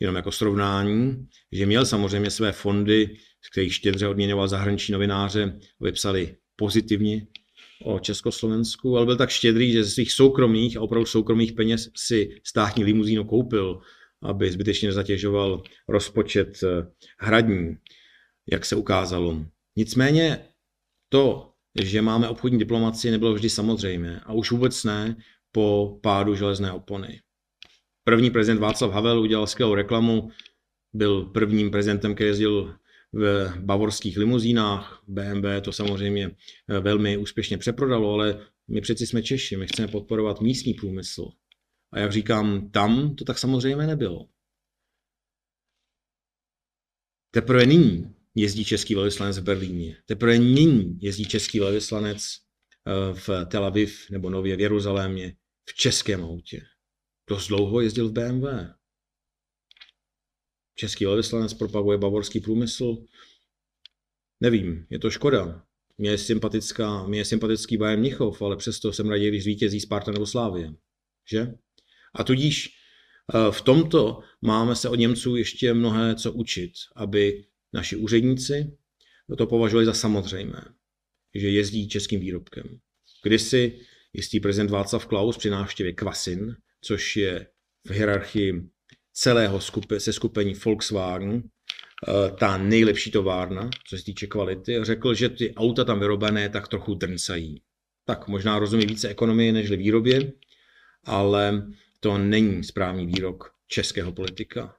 [0.00, 6.36] jenom jako srovnání, že měl samozřejmě své fondy, z kterých štědře odměňoval zahraniční novináře, vypsali
[6.56, 7.26] pozitivně
[7.84, 12.40] o Československu, ale byl tak štědrý, že ze svých soukromých a opravdu soukromých peněz si
[12.44, 13.80] státní limuzínu koupil,
[14.22, 16.86] aby zbytečně nezatěžoval rozpočet eh,
[17.18, 17.76] hradní,
[18.52, 19.46] jak se ukázalo.
[19.76, 20.44] Nicméně
[21.14, 21.52] to,
[21.82, 25.16] že máme obchodní diplomaci, nebylo vždy samozřejmé a už vůbec ne
[25.52, 27.20] po pádu železné opony.
[28.04, 30.30] První prezident Václav Havel udělal skvělou reklamu,
[30.92, 32.74] byl prvním prezidentem, který jezdil
[33.12, 35.02] v bavorských limuzínách.
[35.08, 36.30] BMW to samozřejmě
[36.68, 41.28] eh, velmi úspěšně přeprodalo, ale my přeci jsme Češi, my chceme podporovat místní průmysl.
[41.92, 44.28] A jak říkám, tam to tak samozřejmě nebylo.
[47.30, 49.96] Teprve nyní jezdí český velvyslanec v Berlíně.
[50.06, 55.36] Teprve nyní jezdí český velvyslanec eh, v Tel Aviv nebo nově v Jeruzalémě
[55.68, 56.62] v českém autě.
[57.30, 58.46] Dost dlouho jezdil v BMW.
[60.74, 63.04] Český velvyslanec propaguje bavorský průmysl.
[64.40, 65.64] Nevím, je to škoda.
[65.98, 70.12] Mě je, sympatická, mě je sympatický Bayern Mnichov, ale přesto jsem raději, když vítězí Sparta
[70.12, 70.72] nebo Slávie.
[71.30, 71.54] Že?
[72.14, 72.70] A tudíž
[73.34, 78.76] eh, v tomto máme se od Němců ještě mnohé co učit, aby naši úředníci
[79.38, 80.64] to považovali za samozřejmé,
[81.34, 82.64] že jezdí českým výrobkem.
[83.22, 83.78] Kdysi
[84.12, 87.46] jistý prezident Václav Klaus při návštěvě Kvasin, což je
[87.86, 88.68] v hierarchii
[89.12, 95.28] celého skupi, se skupení Volkswagen eh, ta nejlepší továrna, co se týče kvality, řekl, že
[95.28, 97.62] ty auta tam vyrobené tak trochu drncají.
[98.06, 100.32] Tak možná rozumí více ekonomie než výrobě,
[101.04, 101.66] ale
[102.00, 104.76] to není správný výrok českého politika.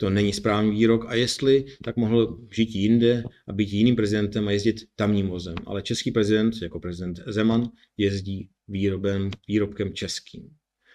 [0.00, 4.50] To není správný výrok a jestli, tak mohl žít jinde a být jiným prezidentem a
[4.50, 5.54] jezdit tamním vozem.
[5.66, 10.50] Ale český prezident, jako prezident Zeman, jezdí výrobem, výrobkem českým.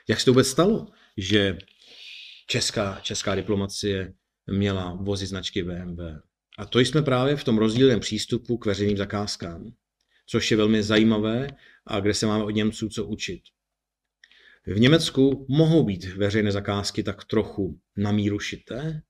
[0.09, 0.87] Jak se to vůbec stalo,
[1.17, 1.57] že
[2.47, 4.13] česká, česká diplomacie
[4.47, 5.99] měla vozy značky BMW?
[6.57, 9.73] A to jsme právě v tom rozdílném přístupu k veřejným zakázkám,
[10.27, 11.47] což je velmi zajímavé
[11.87, 13.41] a kde se máme od Němců co učit.
[14.67, 19.01] V Německu mohou být veřejné zakázky tak trochu na míru šité,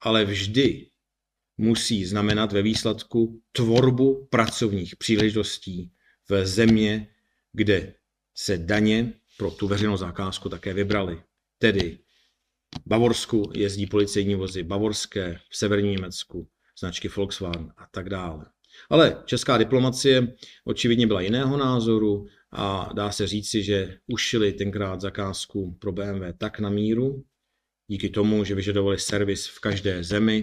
[0.00, 0.90] ale vždy
[1.58, 5.92] musí znamenat ve výsledku tvorbu pracovních příležitostí
[6.28, 7.08] v země,
[7.52, 7.94] kde
[8.34, 11.22] se daně pro tu veřejnou zakázku také vybraly.
[11.58, 11.98] Tedy
[12.84, 16.48] v Bavorsku jezdí policejní vozy bavorské, v severním Německu
[16.78, 18.46] značky Volkswagen a tak dále.
[18.90, 20.34] Ale česká diplomacie
[20.64, 26.60] očividně byla jiného názoru a dá se říci, že ušili tenkrát zakázku pro BMW tak
[26.60, 27.24] na míru,
[27.88, 30.42] díky tomu, že vyžadovali servis v každé zemi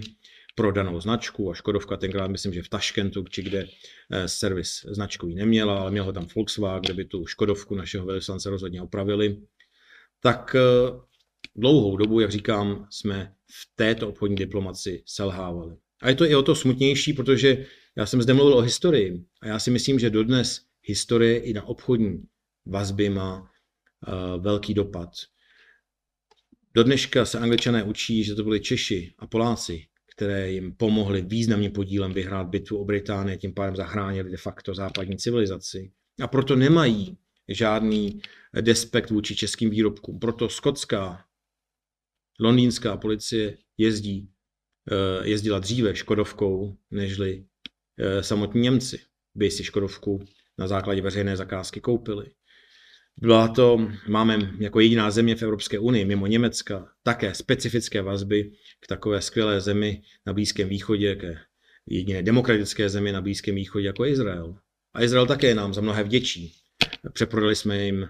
[0.54, 3.66] pro danou značku a Škodovka tenkrát myslím, že v Taškentu, či kde
[4.10, 8.50] eh, servis značkový neměla, ale měl ho tam Volkswagen, kde by tu Škodovku našeho velvyslance
[8.50, 9.36] rozhodně opravili,
[10.20, 10.60] tak eh,
[11.56, 15.76] dlouhou dobu, jak říkám, jsme v této obchodní diplomaci selhávali.
[16.02, 19.46] A je to i o to smutnější, protože já jsem zde mluvil o historii a
[19.46, 22.22] já si myslím, že dodnes historie i na obchodní
[22.66, 25.10] vazby má uh, velký dopad.
[26.74, 31.72] Do dneška se angličané učí, že to byli Češi a Poláci, které jim pomohly významným
[31.72, 35.92] podílem vyhrát bitvu o Británii, tím pádem zachránili de facto západní civilizaci.
[36.22, 37.18] A proto nemají
[37.48, 38.22] žádný
[38.60, 40.18] despekt vůči českým výrobkům.
[40.18, 41.24] Proto skotská,
[42.40, 44.30] londýnská policie jezdí,
[44.90, 47.44] eh, jezdila dříve Škodovkou, nežli
[47.98, 49.00] eh, samotní Němci
[49.34, 50.20] by si Škodovku
[50.60, 52.26] na základě veřejné zakázky koupili.
[53.16, 58.86] Byla to, máme jako jediná země v Evropské unii, mimo Německa, také specifické vazby k
[58.86, 61.38] takové skvělé zemi na Blízkém východě, ke
[61.86, 64.56] jediné demokratické zemi na Blízkém východě jako Izrael.
[64.94, 66.52] A Izrael také nám za mnohé vděčí.
[67.12, 68.08] Přeprodali jsme jim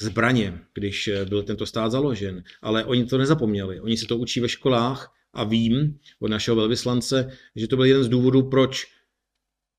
[0.00, 3.80] zbraně, když byl tento stát založen, ale oni to nezapomněli.
[3.80, 8.04] Oni se to učí ve školách a vím od našeho velvyslance, že to byl jeden
[8.04, 8.86] z důvodů, proč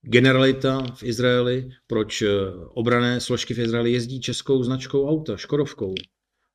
[0.01, 2.27] generalita v Izraeli, proč eh,
[2.73, 5.93] obrané složky v Izraeli jezdí českou značkou auta, Škodovkou.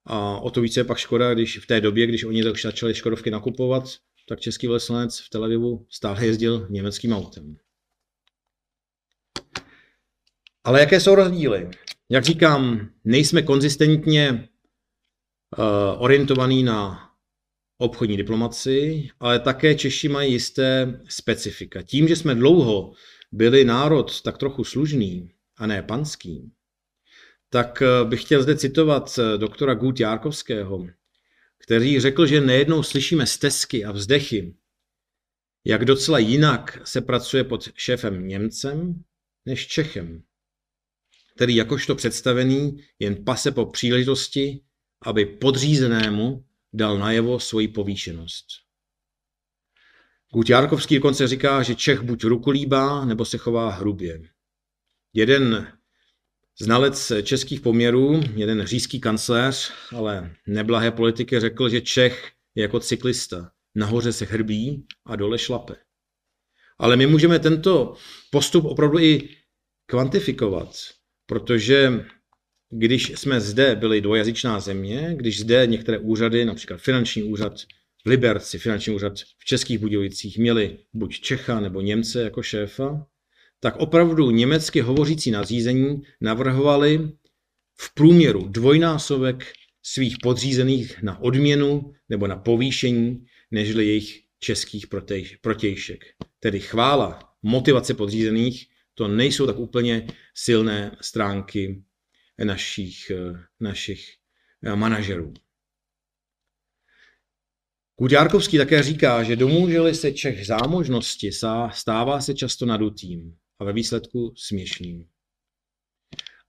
[0.07, 2.95] A o to více je pak škoda, když v té době, když oni tak začali
[2.95, 3.85] Škodovky nakupovat,
[4.29, 7.57] tak český velvyslanec v Tel Avivu stále jezdil německým autem.
[10.65, 11.71] Ale jaké jsou rozdíly?
[12.09, 14.49] Jak říkám, nejsme konzistentně
[15.59, 17.11] uh, orientovaní na
[17.79, 21.83] obchodní diplomaci, ale také Češi mají jisté specifika.
[21.83, 22.93] Tím, že jsme dlouho
[23.33, 26.53] byli národ tak trochu služný a ne panský,
[27.51, 30.87] tak eh, bych chtěl zde citovat eh, doktora Gut Járkovského,
[31.59, 34.55] který řekl, že nejednou slyšíme stezky a vzdechy,
[35.65, 39.05] jak docela jinak se pracuje pod šéfem Němcem
[39.47, 40.23] než Čechem,
[41.35, 44.61] který jakožto představený jen pase po příležitosti,
[45.03, 48.66] aby podřízenému dal najevo svoji povýšenost.
[50.35, 54.21] Gutjárkovský dokonce říká, že Čech buď rukolíbá, nebo se chová hrubě.
[55.15, 55.73] Jeden
[56.61, 63.51] znalec českých poměrů, jeden říšský kancléř, ale neblahé politiky, řekl, že Čech je jako cyklista.
[63.75, 65.77] Nahoře se hrbí a dole šlape.
[66.79, 67.97] Ale my můžeme tento
[68.31, 69.29] postup opravdu i
[69.87, 70.77] kvantifikovat,
[71.27, 72.05] protože
[72.71, 77.53] když jsme zde byli dvojazyčná země, když zde některé úřady, například finanční úřad,
[78.07, 83.07] Liberci, finanční úřad v Českých Budějovicích, měli buď Čecha nebo Němce jako šéfa,
[83.61, 87.11] tak opravdu německy hovořící nadřízení navrhovali
[87.81, 89.53] v průměru dvojnásobek
[89.83, 94.87] svých podřízených na odměnu nebo na povýšení, nežli jejich českých
[95.41, 96.05] protějšek.
[96.41, 101.83] Tedy chvála, motivace podřízených, to nejsou tak úplně silné stránky
[102.45, 103.13] našich,
[103.61, 104.17] našich
[104.63, 104.77] eh,
[107.97, 108.07] manažerů.
[108.07, 111.31] Kudjárkovský také říká, že domůželi se Čech zámožnosti,
[111.73, 115.07] stává se často nadutým a ve výsledku směšným.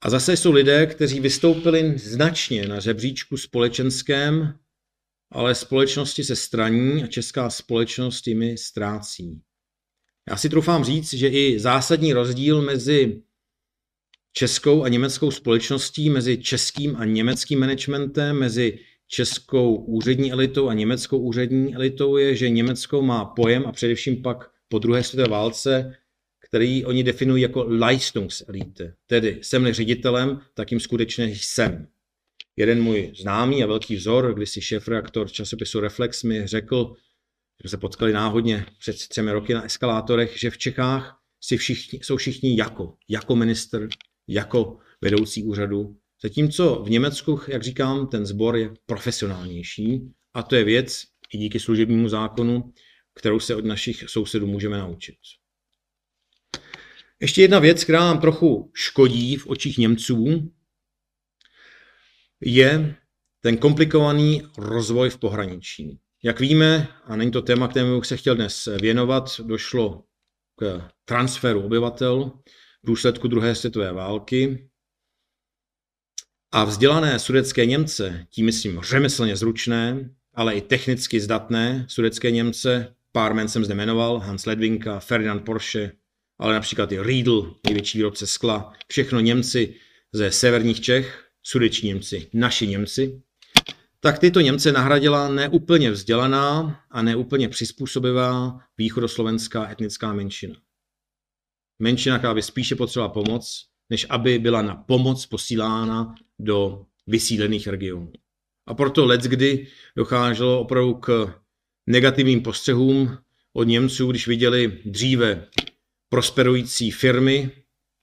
[0.01, 4.59] A zase jsou lidé, kteří vystoupili značně na řebříčku společenském,
[5.31, 9.41] ale společnosti se straní a česká společnost jimi ztrácí.
[10.29, 13.23] Já si troufám říct, že i zásadní rozdíl mezi
[14.33, 21.17] českou a německou společností, mezi českým a německým managementem, mezi českou úřední elitou a německou
[21.17, 25.95] úřední elitou je, že Německo má pojem a především pak po druhé světové válce,
[26.49, 28.93] který oni definují jako Leistungselite.
[29.07, 31.87] Tedy jsem ředitelem, tak jim skutečně jsem.
[32.55, 36.93] Jeden můj známý a velký vzor, když si šéf-reaktor časopisu Reflex mi řekl,
[37.63, 42.17] že se potkali náhodně před třemi roky na eskalátorech, že v Čechách si všichni, jsou
[42.17, 43.87] všichni jako, jako minister,
[44.27, 50.01] jako vedoucí úřadu, Zatímco v Německu, jak říkám, ten sbor je profesionálnější
[50.33, 51.03] a to je věc
[51.33, 52.73] i díky služebnímu zákonu,
[53.13, 55.15] kterou se od našich sousedů můžeme naučit.
[57.21, 60.51] Ještě jedna věc, která nám trochu škodí v očích Němců,
[62.41, 62.95] je
[63.41, 65.99] ten komplikovaný rozvoj v pohraničí.
[66.23, 70.03] Jak víme, a není to téma, kterému bych se chtěl dnes věnovat, došlo
[70.59, 72.31] k transferu obyvatel
[72.83, 74.69] v důsledku druhé světové války
[76.51, 83.33] a vzdělané sudecké Němce, tím myslím řemeslně zručné, ale i technicky zdatné sudecké Němce, pár
[83.33, 85.91] men jsem zde jmenoval, Hans Ledvinka, Ferdinand Porsche,
[86.39, 89.75] ale například i Riedl, největší výrobce skla, všechno Němci
[90.13, 93.21] ze severních Čech, sudeční Němci, naši Němci,
[93.99, 100.55] tak tyto Němce nahradila neúplně vzdělaná a neúplně přizpůsobivá východoslovenská etnická menšina.
[101.79, 108.11] Menšina, která by spíše potřebovala pomoc, než aby byla na pomoc posílána do vysílených regionů.
[108.67, 111.33] A proto let, kdy docházelo opravdu k
[111.87, 113.17] negativním postřehům
[113.53, 115.47] od Němců, když viděli dříve
[116.09, 117.51] prosperující firmy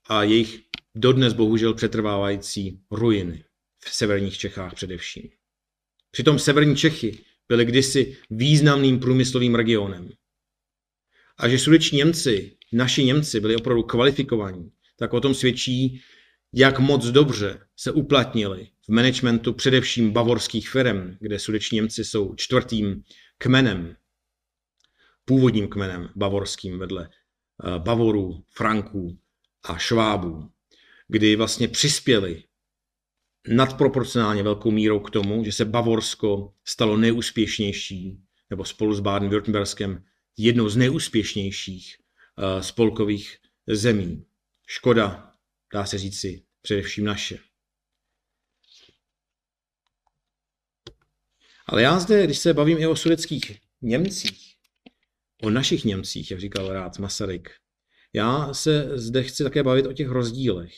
[0.09, 0.59] a jejich
[0.95, 3.43] dodnes bohužel přetrvávající ruiny
[3.83, 5.29] v severních Čechách především.
[6.11, 7.17] Přitom severní Čechy
[7.47, 10.09] byly kdysi významným průmyslovým regionem.
[11.37, 16.01] A že sudeční Němci, naši Němci, byli opravdu kvalifikovaní, tak o tom svědčí,
[16.57, 23.03] jak moc dobře se uplatnili v managementu především bavorských firm, kde sudeční Němci jsou čtvrtým
[23.37, 23.95] kmenem,
[25.25, 29.17] původním kmenem bavorským vedle eh, Bavorů, Franků
[29.63, 30.49] a Švábů,
[31.07, 32.43] kdy vlastně přispěli
[33.47, 40.01] nadproporcionálně velkou mírou k tomu, že se Bavorsko stalo nejúspěšnější, nebo spolu s Baden-Württemberskem
[40.37, 41.97] jednou z nejúspěšnějších
[42.37, 43.37] uh, spolkových
[43.67, 44.25] zemí.
[44.67, 45.34] Škoda,
[45.75, 47.39] dá se říci, především naše.
[51.65, 54.55] Ale já zde, když se bavím i o sudeckých Němcích,
[55.41, 57.49] o našich Němcích, jak říkal rád Masaryk,
[58.13, 60.73] já se zde chci také bavit o těch rozdílech.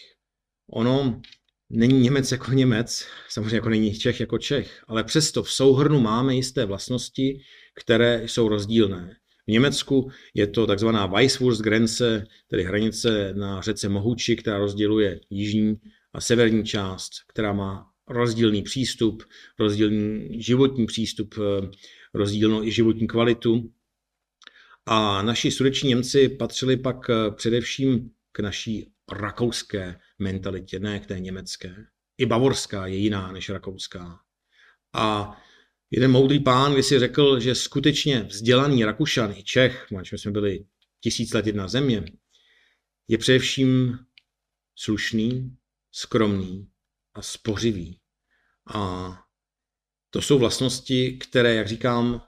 [0.69, 1.21] Ono
[1.69, 6.35] není Němec jako Němec, samozřejmě jako není Čech jako Čech, ale přesto v souhrnu máme
[6.35, 7.41] jisté vlastnosti,
[7.75, 9.17] které jsou rozdílné.
[9.47, 15.75] V Německu je to takzvaná Weisswurstgrenze, tedy hranice na řece Mohuči, která rozděluje jižní
[16.13, 19.23] a severní část, která má rozdílný přístup,
[19.59, 21.67] rozdílný životní přístup, eh,
[22.13, 23.71] rozdílnou i životní kvalitu.
[24.85, 31.19] A naši sudeční Němci patřili pak eh, především k naší rakouské mentalitě, ne k té
[31.19, 31.75] německé.
[32.17, 34.19] I bavorská je jiná než rakouská.
[34.93, 35.37] A
[35.91, 40.65] jeden moudrý pán když si řekl, že skutečně vzdělaný Rakušan i Čech, my jsme byli
[40.99, 42.05] tisíc let jedna země,
[43.07, 43.99] je především
[44.75, 45.57] slušný,
[45.91, 46.67] skromný
[47.13, 47.99] a spořivý.
[48.73, 49.09] A
[50.09, 52.21] to jsou vlastnosti, které, jak říkám,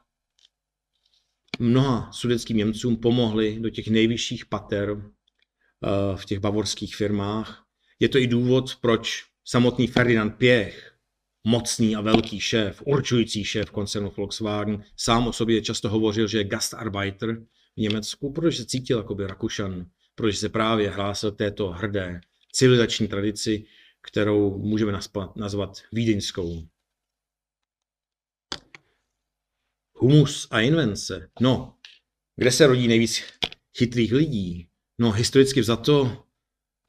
[1.60, 7.66] mnoha sudeckým Němcům pomohly do těch nejvyšších pater eh, v těch bavorských firmách.
[8.00, 10.99] Je to i důvod, proč samotný Ferdinand Pěch,
[11.48, 16.44] mocný a velký šéf, určující šéf koncernu Volkswagen, sám o sobě často hovořil, že je
[16.44, 17.36] Gastarbeiter
[17.76, 19.86] v Německu, protože se cítil jako by Rakušan,
[20.16, 22.22] protože se právě hlásil této hrdé
[22.52, 23.66] civilizační tradici,
[24.02, 25.00] kterou můžeme
[25.36, 26.68] nazvat vídeňskou.
[29.94, 31.30] Humus a invence.
[31.42, 31.76] No,
[32.36, 33.24] kde se rodí nejvíc
[33.78, 34.68] chytrých lidí?
[35.00, 36.26] No, historicky vzato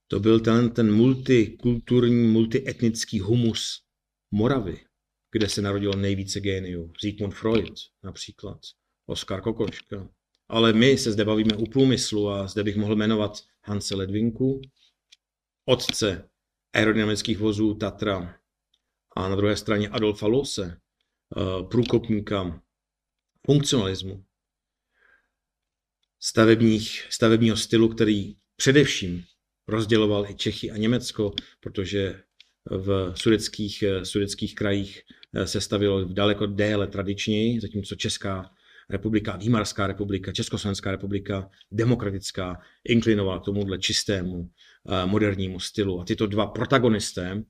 [0.08, 3.82] to byl ten, ten multikulturní, multietnický humus
[4.30, 4.84] Moravy,
[5.32, 6.92] kde se narodilo nejvíce géniů.
[6.98, 8.60] Sigmund Freud například,
[9.06, 10.08] Oskar Kokoška.
[10.48, 14.60] Ale my se zde bavíme u průmyslu a zde bych mohl jmenovat Hanse Ledvinku,
[15.64, 16.28] otce
[16.72, 18.40] aerodynamických vozů Tatra
[19.16, 20.80] a na druhé straně Adolfa Lose,
[21.70, 22.62] průkopníka
[23.46, 24.24] funkcionalismu,
[26.20, 29.24] stavebních, stavebního stylu, který především
[29.68, 32.22] rozděloval i Čechy a Německo, protože
[32.70, 35.02] v sudeckých, sudeckých krajích
[35.44, 38.50] se stavilo daleko déle tradičněji, zatímco Česká
[38.90, 44.50] republika, Výmarská republika, Československá republika, demokratická, inklinovala k tomuhle čistému,
[44.88, 46.00] eh, modernímu stylu.
[46.00, 47.42] A tyto dva protagonisté eh,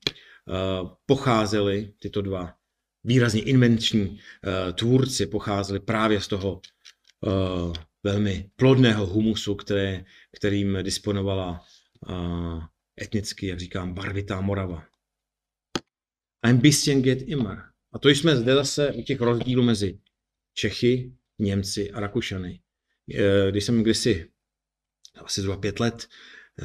[1.06, 2.54] pocházeli, tyto dva
[3.04, 6.60] výrazně invenční eh, tvůrci pocházeli právě z toho
[8.02, 10.04] velmi plodného humusu, které,
[10.36, 11.64] kterým disponovala
[13.02, 14.89] etnicky, jak říkám, barvitá Morava.
[16.42, 17.58] Ein bisschen geht immer.
[17.92, 19.98] A to jsme zde zase u těch rozdílů mezi
[20.54, 22.60] Čechy, Němci a Rakušany.
[23.50, 24.26] Když jsem kdysi,
[25.14, 26.08] asi zhruba pět let,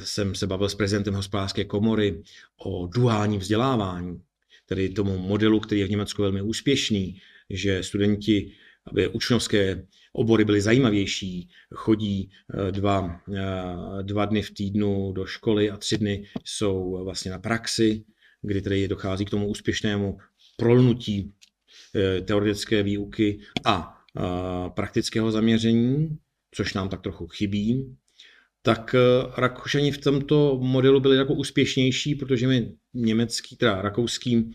[0.04, 2.24] jsem se bavil s prezidentem hospodářské komory
[2.66, 4.22] o duálním vzdělávání,
[4.66, 8.52] tedy tomu modelu, který je v Německu velmi úspěšný, že studenti,
[8.86, 15.70] aby učňovské obory byly zajímavější, chodí eh, dva, eh, dva dny v týdnu do školy
[15.70, 18.06] a tři dny jsou vlastně na praxi,
[18.46, 20.18] kdy tedy dochází k tomu úspěšnému
[20.58, 21.34] prolnutí
[21.96, 23.92] eh, teoretické výuky a
[24.76, 26.18] praktického zaměření,
[26.52, 27.96] což nám tak trochu chybí,
[28.62, 28.96] tak
[29.38, 34.52] Rakušani v tomto modelu byli jako úspěšnější, protože mi německý, teda rakouský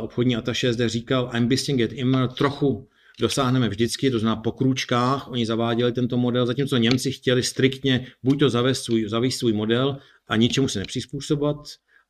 [0.00, 2.88] obchodní ataše zde říkal, I'm bisschen get immer trochu
[3.20, 8.38] dosáhneme vždycky, to znamená po krůčkách, oni zaváděli tento model, zatímco Němci chtěli striktně buď
[8.38, 9.96] to zavést svůj, zavést svůj model
[10.28, 11.56] a ničemu se nepřizpůsobovat,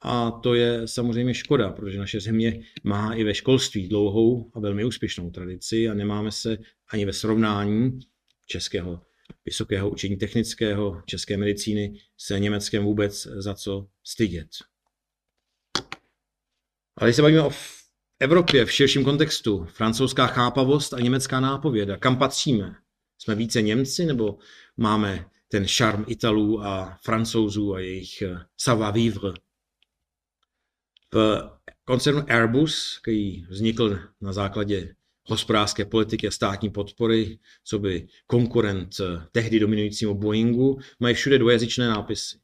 [0.02, 4.84] a to je samozřejmě škoda, protože naše země má i ve školství dlouhou a velmi
[4.84, 8.00] úspěšnou tradici a nemáme se ani ve srovnání
[8.46, 9.00] českého
[9.44, 14.48] vysokého učení technického, české medicíny se Německem vůbec za co stydět.
[16.96, 17.50] Ale když se bavíme o
[18.20, 22.74] Evropě v širším kontextu, francouzská chápavost a německá nápověda, kam patříme?
[23.18, 24.38] Jsme více Němci nebo
[24.76, 29.32] máme ten šarm Italů a Francouzů a jejich eh, savoir-vivre?
[31.14, 31.50] V
[31.84, 34.94] koncernu Airbus, který vznikl na základě
[35.24, 41.88] hospodářské politiky a státní podpory, co by konkurent eh, tehdy dominujícímu Boeingu, mají všude dvojazyčné
[41.88, 42.38] nápisy.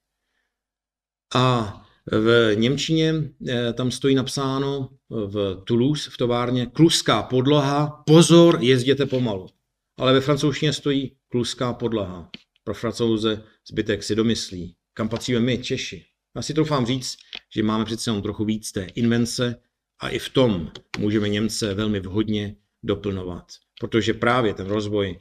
[1.34, 1.74] A
[2.12, 3.14] v Němčině
[3.48, 9.46] eh, tam stojí napsáno v Toulouse, v továrně, kluská podloha, pozor, jezděte pomalu.
[9.98, 12.30] Ale ve francouzštině stojí kluská podlaha.
[12.64, 14.76] Pro francouze zbytek si domyslí.
[14.94, 16.04] Kam patříme my, Češi?
[16.36, 17.16] Já si troufám říct,
[17.54, 19.60] že máme přece jenom trochu víc té invence
[20.00, 23.46] a i v tom můžeme Němce velmi vhodně doplnovat.
[23.80, 25.18] Protože právě ten rozvoj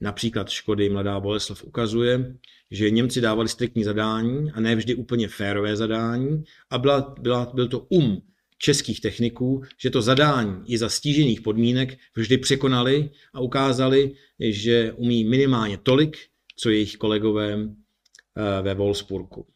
[0.00, 2.36] například Škody Mladá Boleslav ukazuje,
[2.70, 7.68] že Němci dávali striktní zadání a ne vždy úplně férové zadání a byla, byla, byl
[7.68, 8.22] to um
[8.58, 15.24] českých techniků, že to zadání i za stížených podmínek vždy překonali a ukázali, že umí
[15.24, 16.18] minimálně tolik,
[16.56, 19.46] co jejich kolegové eh, ve Wolfsburgu.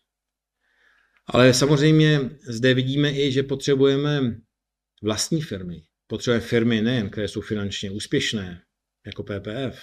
[1.27, 4.37] Ale samozřejmě zde vidíme i, že potřebujeme
[5.03, 5.83] vlastní firmy.
[6.07, 8.63] Potřebujeme firmy nejen, které jsou finančně úspěšné,
[9.07, 9.79] jako PPF,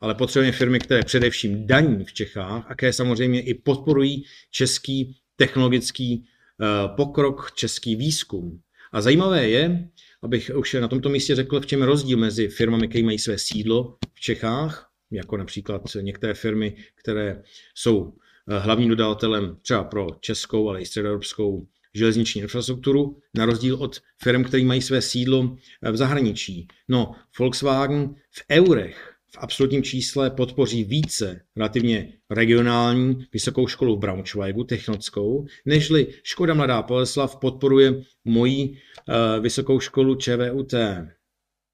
[0.00, 6.24] ale potřebujeme firmy, které především daní v Čechách a které samozřejmě i podporují český technologický
[6.24, 6.66] eh,
[6.96, 8.60] pokrok, český výzkum.
[8.92, 9.88] A zajímavé je,
[10.22, 13.38] abych už na tomto místě řekl, v čem je rozdíl mezi firmami, které mají své
[13.38, 17.42] sídlo v Čechách, jako například některé firmy, které
[17.74, 18.12] jsou
[18.48, 24.64] hlavním dodavatelem třeba pro českou, ale i středoevropskou železniční infrastrukturu, na rozdíl od firm, které
[24.64, 26.68] mají své sídlo eh, v zahraničí.
[26.88, 34.64] No, Volkswagen v eurech v absolutním čísle podpoří více relativně regionální vysokou školu v Braunschweigu,
[34.64, 40.74] technickou, nežli Škoda Mladá Poleslav podporuje moji uh, vysokou školu ČVUT.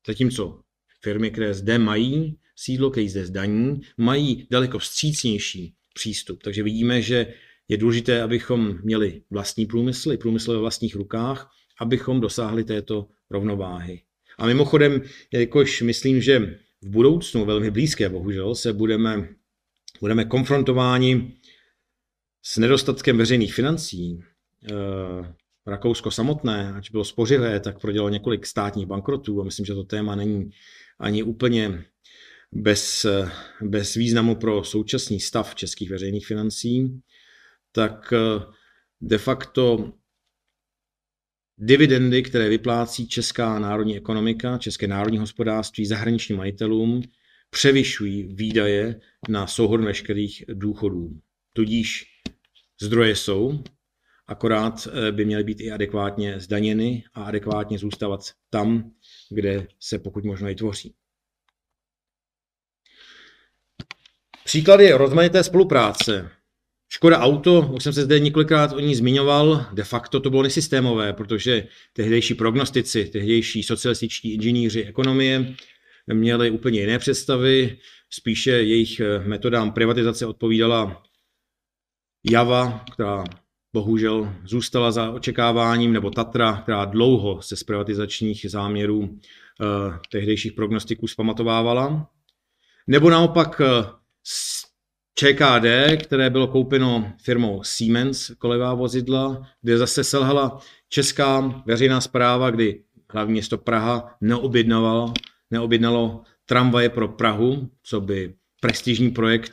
[0.06, 0.60] Zatímco
[1.02, 6.43] firmy, které zde mají sídlo, které zde zdaní, mají daleko vstřícnější přístup.
[6.43, 7.34] Takže vidíme, že
[7.68, 14.03] je důležité, abychom měli vlastní průmysl, i průmysl ve vlastních rukách, abychom dosáhli této rovnováhy.
[14.38, 19.28] A mimochodem, jakož myslím, že v budoucnu, velmi blízké bohužel, se budeme,
[20.01, 21.32] budeme konfrontováni
[22.43, 24.20] s nedostatkem veřejných financí.
[24.70, 25.34] Eh,
[25.66, 30.14] Rakousko samotné, ať bylo spořivé, tak prodělalo několik státních bankrotů a myslím, že to téma
[30.14, 30.51] není
[30.99, 31.84] ani úplně
[32.53, 33.07] bez,
[33.62, 37.00] bez významu pro současný stav českých veřejných financí,
[37.72, 38.44] tak eh,
[39.00, 39.92] de facto
[41.59, 47.03] dividendy, které vyplácí česká národní ekonomika, české národní hospodářství zahraničním majitelům,
[47.50, 51.20] převyšují výdaje na souhod veškerých důchodů.
[51.53, 52.07] Tudíž
[52.80, 53.64] zdroje jsou,
[54.26, 58.90] akorát eh, by měly být i adekvátně zdaněny a adekvátně zůstávat tam,
[59.30, 60.94] kde se pokud možno i tvoří.
[64.45, 66.30] Příklady rozmanité spolupráce.
[66.88, 71.12] Škoda Auto, už jsem se zde několikrát o ní zmiňoval, de facto to bylo nesystémové,
[71.12, 75.55] protože tehdejší prognostici, tehdejší socialističtí inženýři ekonomie
[76.12, 77.78] měli úplně jiné představy,
[78.11, 81.03] spíše jejich metodám privatizace odpovídala
[82.30, 83.24] Java, která
[83.72, 89.64] bohužel zůstala za očekáváním, nebo Tatra, která dlouho se z privatizačních záměrů eh,
[90.11, 92.11] tehdejších prognostiků zpamatovávala.
[92.86, 94.01] Nebo naopak eh,
[95.14, 102.82] ČKD, které bylo koupeno firmou Siemens kolejová vozidla, kde zase selhala česká veřejná zpráva, kdy
[103.10, 105.14] hlavní město Praha neobjednalo,
[105.50, 109.52] neobjednalo tramvaje pro Prahu, co by prestižní projekt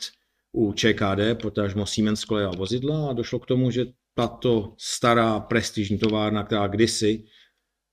[0.51, 3.09] u ČKD, potažmo Siemens kolejová vozidla.
[3.09, 7.23] A došlo k tomu, že tato stará prestižní továrna, která kdysi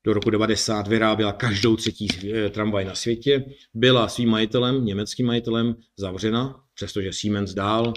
[0.06, 3.44] do roku 90 vyráběla každou třetí eh, tramvaj na světě,
[3.74, 7.94] byla svým majitelem, německým majitelem, zavřena, přestože Siemens dál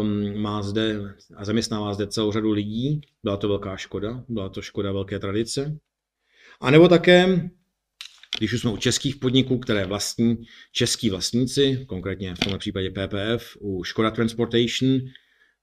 [0.00, 1.00] um, má zde
[1.36, 3.00] a zaměstnává zde celou řadu lidí.
[3.22, 5.78] Byla to velká škoda, byla to škoda velké tradice.
[6.60, 7.50] A nebo také,
[8.38, 10.36] když už jsme u českých podniků, které vlastní
[10.72, 15.00] český vlastníci, konkrétně v tomto případě PPF, u Škoda Transportation,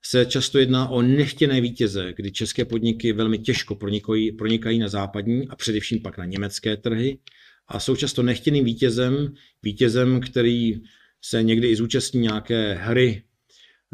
[0.09, 5.47] se často jedná o nechtěné vítěze, kdy české podniky velmi těžko pronikají, pronikají na západní
[5.47, 7.19] a především pak na německé trhy
[7.67, 9.33] a jsou často nechtěným vítězem,
[9.63, 10.81] vítězem, který
[11.21, 13.23] se někdy i zúčastní nějaké hry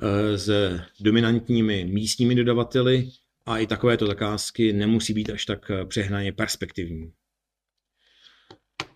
[0.01, 3.09] eh, s dominantními místními dodavateli
[3.45, 7.11] a i takovéto zakázky nemusí být až tak eh, přehnaně perspektivní.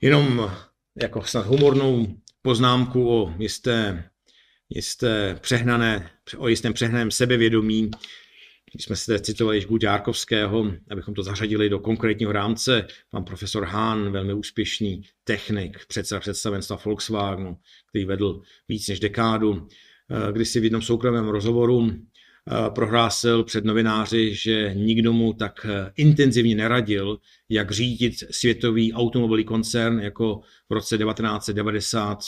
[0.01, 0.51] Jenom
[1.01, 2.07] jako snad humornou
[2.41, 4.09] poznámku o jisté
[4.69, 7.91] jisté přehnané, o jistém přehnaném sebevědomí,
[8.73, 14.11] když jsme se citovali Žgu Dárkovského, abychom to zařadili do konkrétního rámce, pan profesor Hahn,
[14.11, 17.57] velmi úspěšný technik, předseda představenstva Volkswagenu,
[17.89, 19.67] který vedl víc než dekádu,
[20.09, 25.65] eh, když si v jednom soukromém rozhovoru eh, prohlásil před novináři, že nikdo mu tak
[25.69, 32.19] eh, intenzivně neradil, jak řídit světový automobilový koncern jako v roce 1990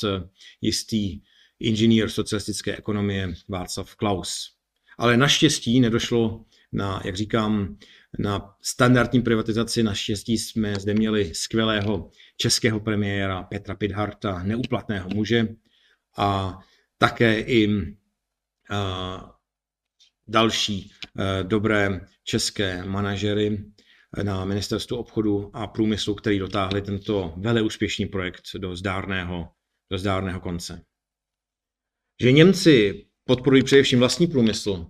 [0.62, 1.22] jistý
[1.60, 4.52] inženýr socialistické ekonomie Václav Klaus.
[4.98, 7.78] Ale naštěstí nedošlo na, jak říkám,
[8.20, 9.84] na standardní privatizaci.
[9.84, 15.48] Naštěstí jsme zde měli skvělého českého premiéra Petra Pidharta, neuplatného muže
[16.18, 16.60] a
[16.98, 17.70] také i
[18.70, 19.36] a,
[20.28, 23.66] další a, dobré české manažery
[24.24, 29.50] na ministerstvu obchodu a průmyslu, který dotáhli tento veleúspěšný projekt do zdárného,
[29.92, 30.82] do zdárného konce
[32.22, 34.86] že Němci podporují především vlastní průmysl.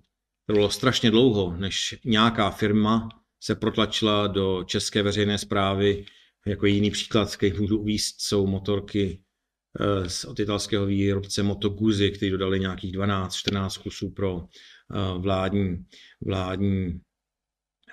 [0.45, 3.09] Trvalo strašně dlouho, než nějaká firma
[3.43, 6.05] se protlačila do české veřejné zprávy.
[6.47, 9.23] Jako jiný příklad, který můžu uvíct, jsou motorky
[9.79, 15.85] eh, od italského výrobce Moto Guzzi, který dodali nějakých 12-14 kusů pro eh, vládní,
[16.25, 17.01] vládní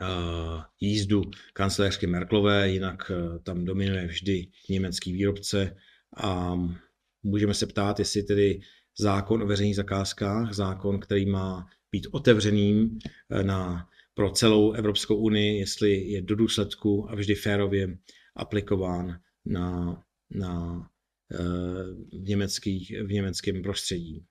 [0.00, 1.22] eh, jízdu
[1.52, 3.10] kancelářky Merklové, jinak
[3.42, 5.76] tam dominuje vždy německý výrobce
[6.16, 6.58] a
[7.22, 8.60] můžeme se ptát, jestli tedy
[8.98, 12.98] zákon o veřejných zakázkách, zákon, který má být otevřeným
[13.30, 17.98] eh, na, pro celou Evropskou unii, jestli je do důsledku a vždy férově
[18.36, 20.86] aplikován na, na,
[21.32, 21.38] eh,
[22.18, 24.24] v, německých, v německém prostředí.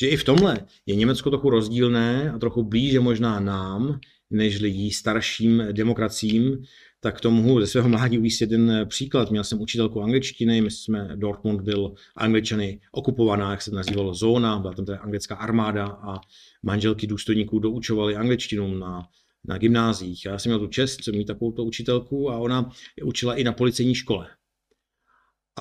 [0.00, 4.00] Že i v tomhle je Německo trochu rozdílné a trochu blíže možná nám,
[4.30, 6.62] než lidí starším demokraciím,
[7.00, 9.30] tak to mohu ze svého mládí uvíct jeden eh, příklad.
[9.30, 14.58] Měl jsem učitelku angličtiny, my jsme, Dortmund byl angličany okupovaná, jak se to nazývalo, zóna,
[14.58, 16.20] byla tam teda anglická armáda a
[16.62, 19.08] manželky důstojníků doučovali angličtinu na,
[19.44, 20.24] na gymnázích.
[20.24, 22.70] Já jsem měl tu čest mít takovou učitelku a ona
[23.04, 24.26] učila i na policejní škole.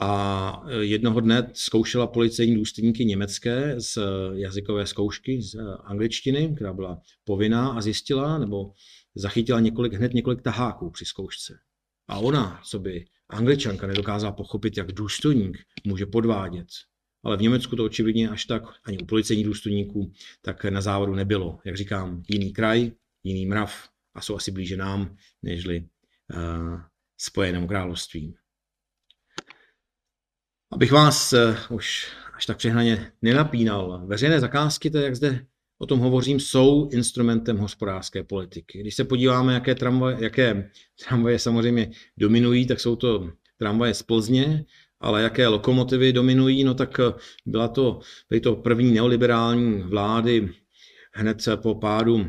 [0.01, 4.01] A eh, jednoho dne zkoušela policejní důstojníky německé z eh,
[4.39, 8.71] jazykové zkoušky z angličtiny, která byla povinná a zjistila, nebo
[9.19, 11.59] zachytila několik, hned několik taháků při zkoušce.
[12.07, 16.67] A ona, co by angličanka nedokázala pochopit, jak důstojník může podvádět.
[17.23, 20.11] Ale v Německu to očividně až tak, ani u policejních důstojníků,
[20.41, 21.59] tak na závodu nebylo.
[21.65, 22.91] Jak říkám, jiný kraj,
[23.23, 25.87] jiný mrav a jsou asi blíže nám, nežli
[26.33, 26.81] uh,
[27.17, 28.35] Spojenému království.
[30.71, 35.45] Abych vás uh, už až tak přehnaně nenapínal, veřejné zakázky, to je, jak zde
[35.79, 38.79] o tom hovořím, jsou instrumentem hospodářské politiky.
[38.79, 40.69] Když se podíváme, jaké tramvaje, jaké
[41.07, 44.65] tramvaje samozřejmě dominují, tak jsou to tramvaje z Plzně,
[44.99, 46.99] ale jaké lokomotivy dominují, no tak
[47.45, 47.99] byla to,
[48.29, 50.49] byly to první neoliberální vlády
[51.13, 52.27] hned po pádu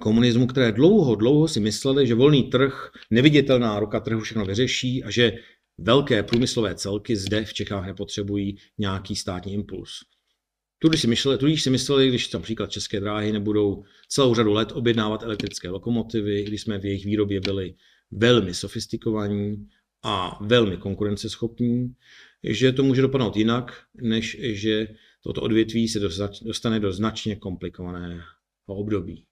[0.00, 5.10] komunismu, které dlouho, dlouho si mysleli, že volný trh, neviditelná ruka trhu všechno vyřeší a
[5.10, 5.32] že
[5.78, 9.90] velké průmyslové celky zde v Čechách nepotřebují nějaký státní impuls.
[10.82, 15.22] Tudíž si mysleli, tudíž si mysleli, když například České dráhy nebudou celou řadu let objednávat
[15.22, 17.74] elektrické lokomotivy, když jsme v jejich výrobě byli
[18.10, 19.68] velmi sofistikovaní
[20.02, 21.94] a velmi konkurenceschopní,
[22.42, 24.88] že to může dopadnout jinak, než že
[25.22, 26.00] toto odvětví se
[26.42, 28.22] dostane do značně komplikovaného
[28.66, 29.24] období.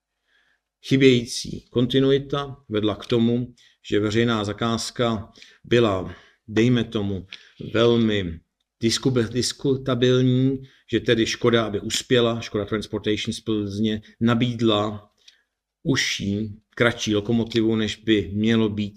[0.86, 3.54] Chybějící kontinuita vedla k tomu,
[3.90, 5.32] že veřejná zakázka
[5.64, 6.14] byla,
[6.48, 7.26] dejme tomu,
[7.74, 8.40] velmi
[9.30, 10.62] diskutabilní,
[10.92, 15.10] že tedy Škoda, aby uspěla, Škoda Transportation z Plzně, nabídla
[15.82, 18.94] užší, kratší lokomotivu, než by mělo být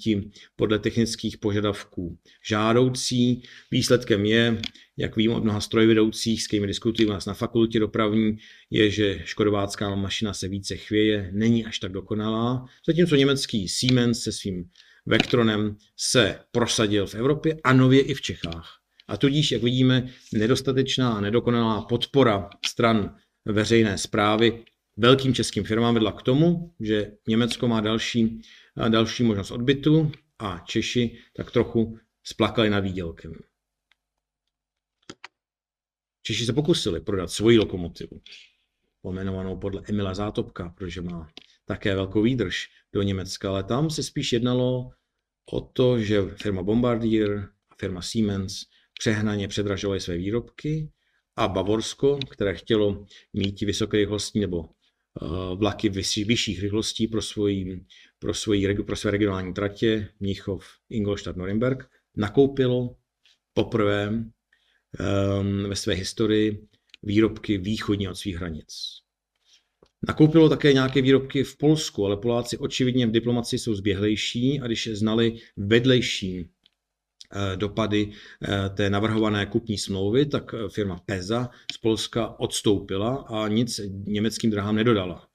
[0.56, 2.18] podle technických požadavků
[2.48, 3.44] žádoucí.
[3.72, 4.62] Výsledkem je,
[4.98, 8.38] jak vím od mnoha strojvedoucích, s kterými diskutují u nás na fakultě dopravní,
[8.70, 14.32] je, že škodovácká mašina se více chvěje, není až tak dokonalá, zatímco německý Siemens se
[14.32, 14.70] svým
[15.06, 18.81] Vectronem se prosadil v Evropě a nově i v Čechách.
[19.12, 24.66] A tudíž, jak vidíme, nedostatečná a nedokonalá podpora stran veřejné zprávy
[24.98, 28.42] velkým českým firmám vedla k tomu, že Německo má další,
[28.90, 33.34] další možnost odbytu a Češi tak trochu splakali nad výdělkem.
[36.24, 38.22] Češi se pokusili prodat svoji lokomotivu,
[39.02, 41.30] pomenovanou podle Emila Zátopka, protože má
[41.66, 44.92] také velkou výdrž do Německa, ale tam se spíš jednalo
[45.52, 48.72] o to, že firma Bombardier a firma Siemens
[49.02, 50.90] přehnaně předražovaly své výrobky
[51.36, 54.70] a Bavorsko, které chtělo mít vysokorychlostní nebo uh,
[55.56, 57.86] vlaky vyšších rychlostí pro, svoji,
[58.20, 62.96] pro, svoji, pro své regionální tratě Mnichov, Ingolstadt, Norimberg, nakoupilo
[63.54, 66.68] poprvé um, ve své historii
[67.04, 68.76] výrobky východně od svých hranic.
[70.08, 74.90] Nakoupilo také nějaké výrobky v Polsku, ale Poláci očividně v diplomaci jsou zběhlejší a když
[74.94, 76.61] znali vedlejší Eh,
[77.56, 83.82] dopady eh, té navrhované kupní smlouvy, tak eh, firma Peza z Polska odstoupila a nic
[84.06, 85.28] německým drahám nedodala.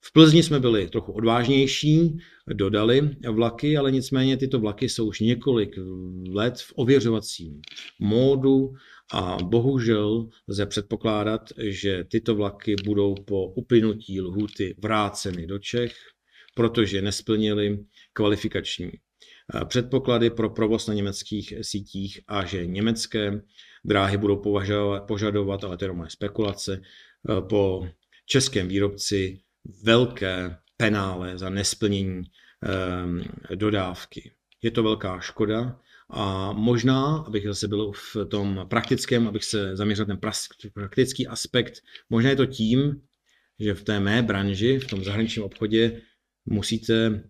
[0.00, 5.74] V Plzni jsme byli trochu odvážnější, dodali vlaky, ale nicméně tyto vlaky jsou už několik
[6.30, 7.60] let v ověřovacím
[8.00, 8.72] módu
[9.12, 15.94] a bohužel lze předpokládat, že tyto vlaky budou po uplynutí lhuty vráceny do Čech,
[16.54, 17.78] protože nesplnili
[18.12, 19.05] kvalifikační Eh,
[19.64, 23.42] předpoklady pro provoz na německých sítích a že německé
[23.84, 24.42] dráhy budou
[25.06, 27.88] požadovat, ale to je moje spekulace, eh, po
[28.26, 29.40] českém výrobci
[29.82, 34.32] velké penále za nesplnění eh, dodávky.
[34.62, 35.80] Je to velká škoda
[36.10, 40.18] a možná, abych zase byl v tom praktickém, abych se zaměřil ten
[40.74, 41.74] praktický aspekt,
[42.10, 43.02] možná je to tím,
[43.60, 46.02] že v té mé branži, v tom zahraničním obchodě,
[46.46, 47.24] musíte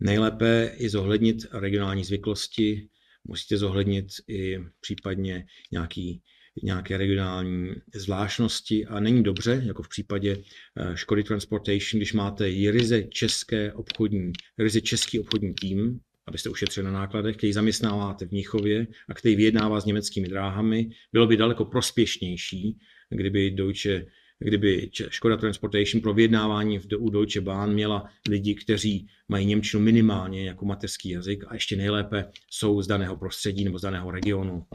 [0.00, 2.88] Nejlépe i zohlednit regionální zvyklosti,
[3.28, 6.22] musíte zohlednit i případně nějaký,
[6.62, 8.86] nějaké regionální zvláštnosti.
[8.86, 10.36] A není dobře, jako v případě
[10.76, 16.92] eh, Škody Transportation, když máte ryze české obchodní, ryze český obchodní tým, abyste ušetřili na
[16.92, 22.78] nákladech, který zaměstnáváte v Mnichově a který vyjednává s německými dráhami, bylo by daleko prospěšnější,
[23.10, 24.06] kdyby Deutsche
[24.38, 30.64] kdyby Škoda Transportation pro vyjednávání u Deutsche Bahn měla lidi, kteří mají Němčinu minimálně jako
[30.64, 34.66] mateřský jazyk a ještě nejlépe jsou z daného prostředí nebo z daného regionu.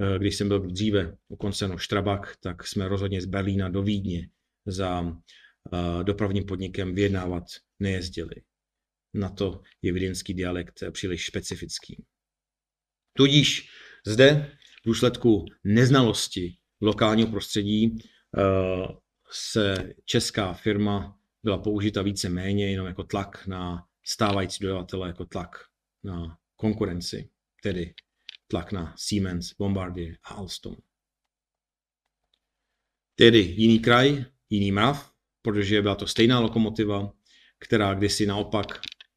[0.00, 4.28] Eh, když jsem byl dříve u koncernu Strabag, tak jsme rozhodně z Berlína do Vídně
[4.66, 7.44] za eh, dopravním podnikem vyjednávat
[7.80, 8.34] nejezdili.
[9.14, 12.04] Na to je vídeňský dialekt příliš specifický.
[13.12, 13.68] Tudíž
[14.06, 17.98] zde v důsledku neznalosti lokálního prostředí
[19.30, 25.56] se česká firma byla použita více méně jenom jako tlak na stávající dodavatele, jako tlak
[26.04, 27.30] na konkurenci,
[27.62, 27.94] tedy
[28.48, 30.76] tlak na Siemens, Bombardier a Alstom.
[33.14, 35.12] Tedy jiný kraj, jiný mrav,
[35.42, 37.12] protože byla to stejná lokomotiva,
[37.58, 38.66] která kdysi naopak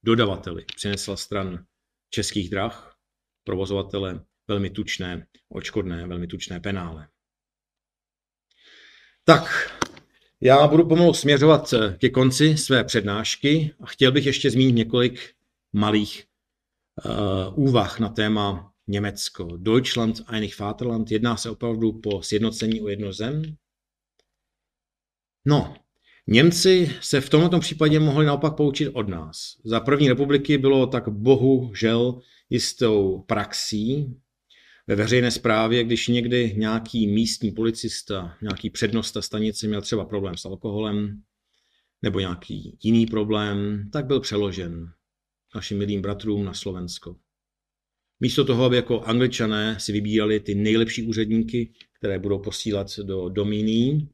[0.04, 1.66] dodavateli přinesla stran
[2.10, 2.98] českých drah,
[3.44, 7.08] provozovatele velmi tučné očkodné, velmi tučné penále.
[9.30, 9.72] Tak,
[10.42, 15.20] já budu pomalu směřovat eh, ke konci své přednášky a chtěl bych ještě zmínit několik
[15.74, 16.26] malých
[17.06, 19.58] uh, úvah na téma Německo.
[19.58, 21.12] Deutschland, Einig Vaterland.
[21.12, 23.44] Jedná se opravdu po sjednocení o jedno zem?
[25.46, 25.76] No,
[26.28, 29.56] Němci se v tomto případě mohli naopak poučit od nás.
[29.64, 34.16] Za první republiky bylo tak bohužel jistou praxí,
[34.90, 40.46] ve veřejné správě, když někdy nějaký místní policista, nějaký přednosta stanice měl třeba problém s
[40.46, 41.22] alkoholem,
[42.02, 44.92] nebo nějaký jiný problém, tak byl přeložen
[45.56, 47.16] našim milým bratrům na Slovensko.
[48.20, 54.10] Místo toho, aby jako angličané si vybírali ty nejlepší úředníky, které budou posílat do domíní,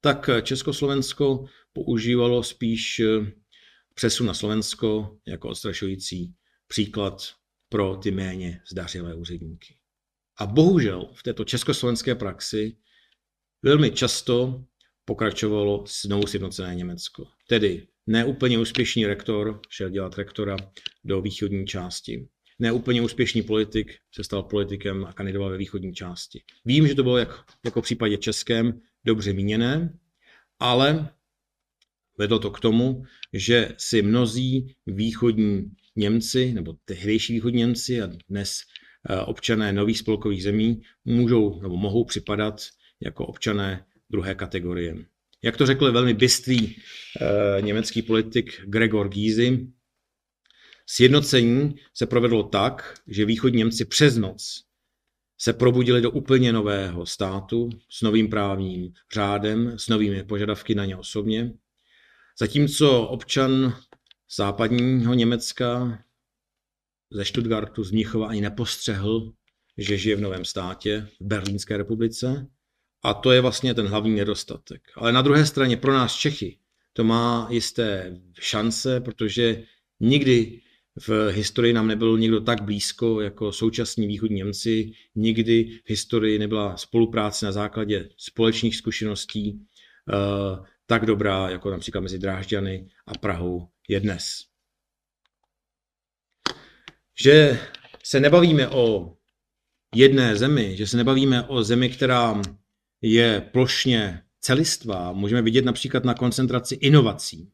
[0.00, 3.00] tak Československo používalo spíš
[3.94, 6.34] přesun na Slovensko jako odstrašující
[6.66, 7.22] příklad
[7.68, 9.74] pro ty méně zdařilé úředníky.
[10.38, 12.76] A bohužel v této československé praxi
[13.62, 14.64] velmi často
[15.04, 17.26] pokračovalo znovu sjednocené Německo.
[17.48, 20.56] Tedy neúplně úspěšný rektor šel dělat rektora
[21.04, 22.28] do východní části.
[22.58, 26.42] Neúplně úspěšný politik se stal politikem a kandidoval ve východní části.
[26.64, 29.98] Vím, že to bylo jak, jako v případě českém dobře míněné,
[30.58, 31.14] ale
[32.18, 38.60] vedlo to k tomu, že si mnozí východní Němci, nebo tehdejší východní Němci a dnes
[39.26, 42.60] občané nových spolkových zemí můžou nebo mohou připadat
[43.00, 44.96] jako občané druhé kategorie.
[45.42, 46.76] Jak to řekl velmi bystrý e,
[47.60, 49.66] německý politik Gregor Gysi,
[50.86, 54.64] sjednocení se provedlo tak, že východní Němci přes noc
[55.38, 60.96] se probudili do úplně nového státu s novým právním řádem, s novými požadavky na ně
[60.96, 61.52] osobně,
[62.38, 63.76] zatímco občan
[64.36, 65.98] západního Německa
[67.14, 69.32] ze Stuttgartu, z Mnichova ani nepostřehl,
[69.78, 72.46] že žije v novém státě, v Berlínské republice,
[73.02, 74.82] a to je vlastně ten hlavní nedostatek.
[74.96, 76.58] Ale na druhé straně pro nás Čechy
[76.92, 79.62] to má jisté šance, protože
[80.00, 80.60] nikdy
[81.06, 84.92] v historii nám nebyl někdo tak blízko jako současní východní Němci.
[85.14, 92.18] Nikdy v historii nebyla spolupráce na základě společných zkušeností uh, tak dobrá, jako například mezi
[92.18, 94.53] Drážďany a Prahou je dnes.
[97.20, 97.60] Že
[98.02, 99.16] se nebavíme o
[99.94, 102.42] jedné zemi, že se nebavíme o zemi, která
[103.02, 107.50] je plošně celistvá, můžeme vidět například na koncentraci inovací.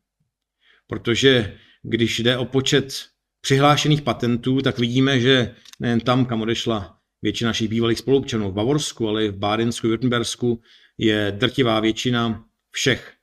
[0.87, 3.07] Protože když jde o počet
[3.41, 9.09] přihlášených patentů, tak vidíme, že nejen tam, kam odešla většina našich bývalých spolupčanů v Bavorsku,
[9.09, 10.61] ale i v Bádensku, Württembersku,
[10.99, 13.15] je drtivá většina všech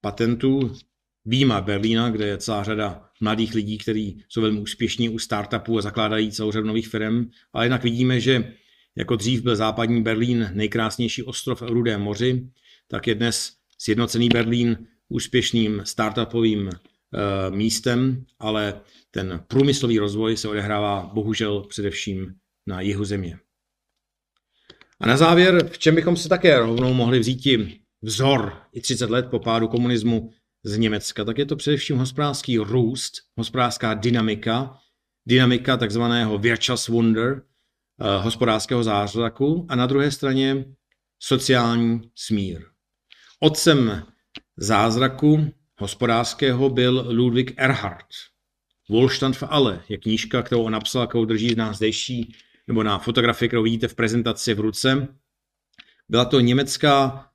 [0.00, 0.76] patentů,
[1.24, 5.82] výjima Berlína, kde je celá řada mladých lidí, kteří jsou velmi úspěšní u startupů a
[5.82, 8.52] zakládají celou řadu nových firm, ale jinak vidíme, že
[8.96, 12.48] jako dřív byl západní Berlín nejkrásnější ostrov v Rudém moři,
[12.88, 16.70] tak je dnes sjednocený Berlín úspěšným startupovým e,
[17.50, 22.34] místem, ale ten průmyslový rozvoj se odehrává bohužel především
[22.66, 23.38] na jihu země.
[25.00, 27.46] A na závěr, v čem bychom si také rovnou mohli vzít
[28.02, 30.30] vzor i 30 let po pádu komunismu
[30.64, 34.78] z Německa, tak je to především hospodářský růst, hospodářská dynamika,
[35.26, 37.42] dynamika takzvaného Wirtschaftswunder,
[38.00, 40.64] Eh, hospodářského zázraku a na druhé straně
[41.18, 42.64] sociální smír.
[43.40, 44.06] Otcem
[44.56, 48.06] zázraku hospodářského byl Ludwig Erhard.
[48.88, 52.34] Wohlstand für alle je knížka, kterou on napsal, kterou drží nás zdejší,
[52.66, 55.08] nebo na fotografii, kterou vidíte v prezentaci v ruce.
[56.08, 57.26] Byla to německá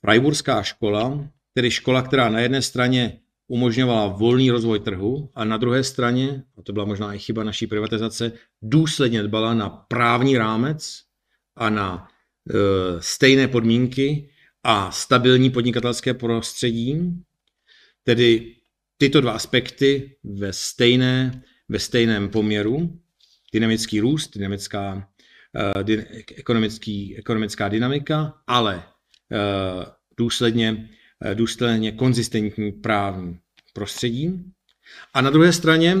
[0.00, 5.84] Freiburská škola, tedy škola, která na jedné straně umožňovala volný rozvoj trhu a na druhé
[5.84, 8.32] straně, a to byla možná i chyba naší privatizace,
[8.62, 11.02] důsledně dbala na právní rámec
[11.56, 12.52] a na e,
[13.00, 14.28] stejné podmínky
[14.64, 16.96] a stabilní podnikatelské prostředí,
[18.04, 18.56] tedy
[18.98, 23.00] tyto dva aspekty ve, stejné, ve stejném poměru,
[23.52, 25.08] dynamický růst, dynamická,
[25.56, 26.06] e, dy,
[26.36, 28.82] ekonomický, ekonomická dynamika, ale e,
[30.16, 30.88] důsledně
[31.24, 33.38] Eh, důsledně konzistentní právní
[33.72, 34.44] prostředí.
[35.14, 35.96] A na druhé straně,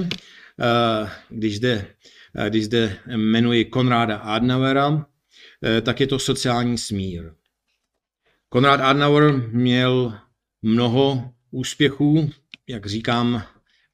[0.60, 1.86] eh, když zde,
[2.36, 5.06] eh, když zde jmenuji Konráda Adenauera,
[5.82, 7.32] tak je to sociální smír.
[8.48, 10.14] Konrad Adenauer měl
[10.62, 12.30] mnoho úspěchů,
[12.68, 13.42] jak říkám,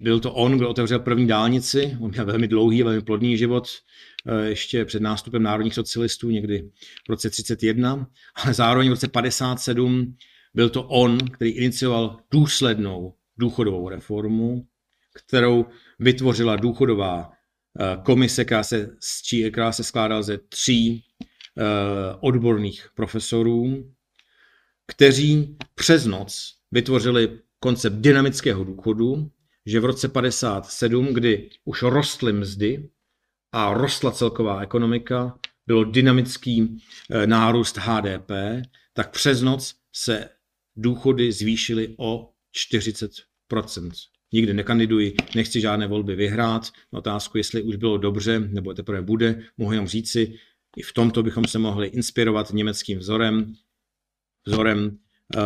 [0.01, 3.69] byl to on, kdo otevřel první dálnici, on měl velmi dlouhý, velmi plodný život,
[4.45, 6.71] ještě před nástupem národních socialistů, někdy
[7.07, 10.17] v roce 31, ale zároveň v roce 57
[10.55, 14.67] byl to on, který inicioval důslednou důchodovou reformu,
[15.15, 15.67] kterou
[15.99, 17.33] vytvořila důchodová
[17.81, 18.97] eh, komise, která se,
[19.51, 21.05] která se skládala ze tří
[21.59, 21.63] eh,
[22.21, 23.93] odborných profesorů,
[24.87, 29.31] kteří přes noc vytvořili koncept dynamického důchodu,
[29.67, 32.89] že v roce 57, kdy už rostly mzdy
[33.53, 36.77] a rostla celková ekonomika, bylo dynamický
[37.11, 38.31] eh, nárůst HDP,
[38.93, 40.29] tak přes noc se
[40.79, 42.31] důchody zvýšily o
[42.73, 43.91] 40%
[44.33, 46.69] Nikdy nekandiduji, nechci žádné volby vyhrát.
[46.93, 50.39] Na otázku, jestli už bylo dobře, nebo teprve bude, mohu jenom říci,
[50.77, 53.55] i v tomto bychom se mohli inspirovat německým vzorem,
[54.47, 55.43] vzorem uh,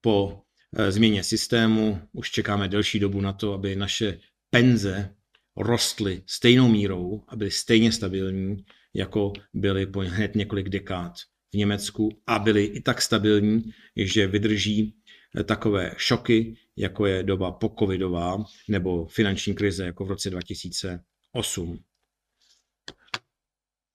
[0.00, 0.42] po
[0.76, 2.02] eh, změně systému.
[2.12, 5.14] Už čekáme delší dobu na to, aby naše penze
[5.56, 8.64] rostly stejnou mírou a byly stejně stabilní,
[8.94, 11.14] jako byly po hned několik dekád
[11.52, 14.94] v Německu a byly i tak stabilní, že vydrží
[15.36, 21.78] eh, takové šoky, jako je doba pokovidová nebo finanční krize, jako v roce 2008.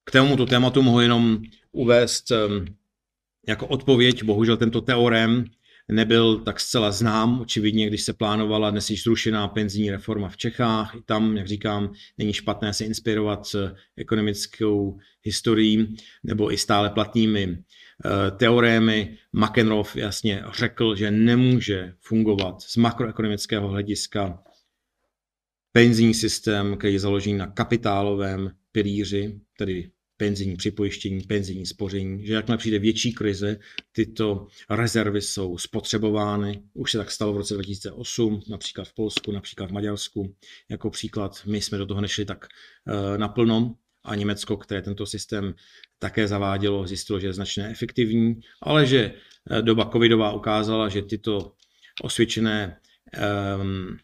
[0.06, 2.66] K tomuto tématu mohu jenom uvést ehm,
[3.48, 5.46] jako odpověď, bohužel tento teorem
[5.92, 7.42] nebyl tak zcela znám.
[7.42, 11.94] Očividně, když se plánovala dnes již zrušená penzijní reforma v Čechách, i tam, jak říkám,
[12.18, 13.56] není špatné se inspirovat
[13.98, 19.18] ekonomickou historií nebo i stále platnými eh, teorémy.
[19.34, 24.44] McEnroe jasně řekl, že nemůže fungovat z makroekonomického hlediska
[25.72, 29.92] penzijní systém, který je založený na kapitálovém pilíři, tedy
[30.24, 33.60] penzijní připojištění, penzijní spoření, že jakmile přijde větší krize,
[33.92, 36.64] tyto rezervy jsou spotřebovány.
[36.74, 40.36] Už se tak stalo v roce 2008, například v Polsku, například v Maďarsku.
[40.70, 42.46] Jako příklad, my jsme do toho nešli tak
[42.88, 43.76] uh, naplno,
[44.06, 45.56] a Německo, které tento systém
[46.00, 49.14] také zavádělo, zjistilo, že je značně efektivní, ale že
[49.52, 51.54] eh, doba covidová ukázala, že tyto
[52.02, 52.80] osvědčené
[53.62, 53.98] um,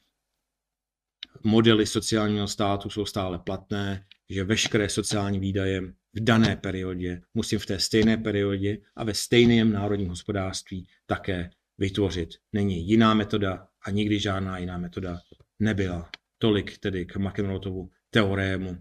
[1.44, 5.82] modely sociálního státu jsou stále platné, že veškeré sociální výdaje
[6.14, 12.30] v dané periodě musím v té stejné periodě a ve stejném národním hospodářství také vytvořit.
[12.54, 15.20] Není jiná metoda a nikdy žádná jiná metoda
[15.60, 16.10] nebyla.
[16.38, 18.78] Tolik tedy k McEnroetovu teorému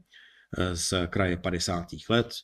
[0.59, 1.87] eh, z kraje 50.
[2.09, 2.35] let.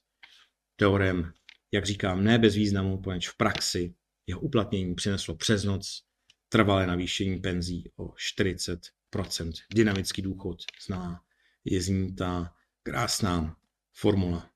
[0.76, 1.32] Teorém,
[1.72, 3.94] jak říkám, ne bez významu, poněvadž v praxi
[4.26, 6.02] jeho uplatnění přineslo přes noc
[6.48, 9.52] trvalé navýšení penzí o 40%.
[9.74, 11.20] Dynamický důchod zná,
[11.64, 13.56] je zní ta krásná
[13.92, 14.53] formula.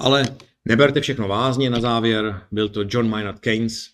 [0.00, 0.24] Ale
[0.64, 2.46] neberte všechno vázně na závěr.
[2.52, 3.88] Byl to John Maynard Keynes,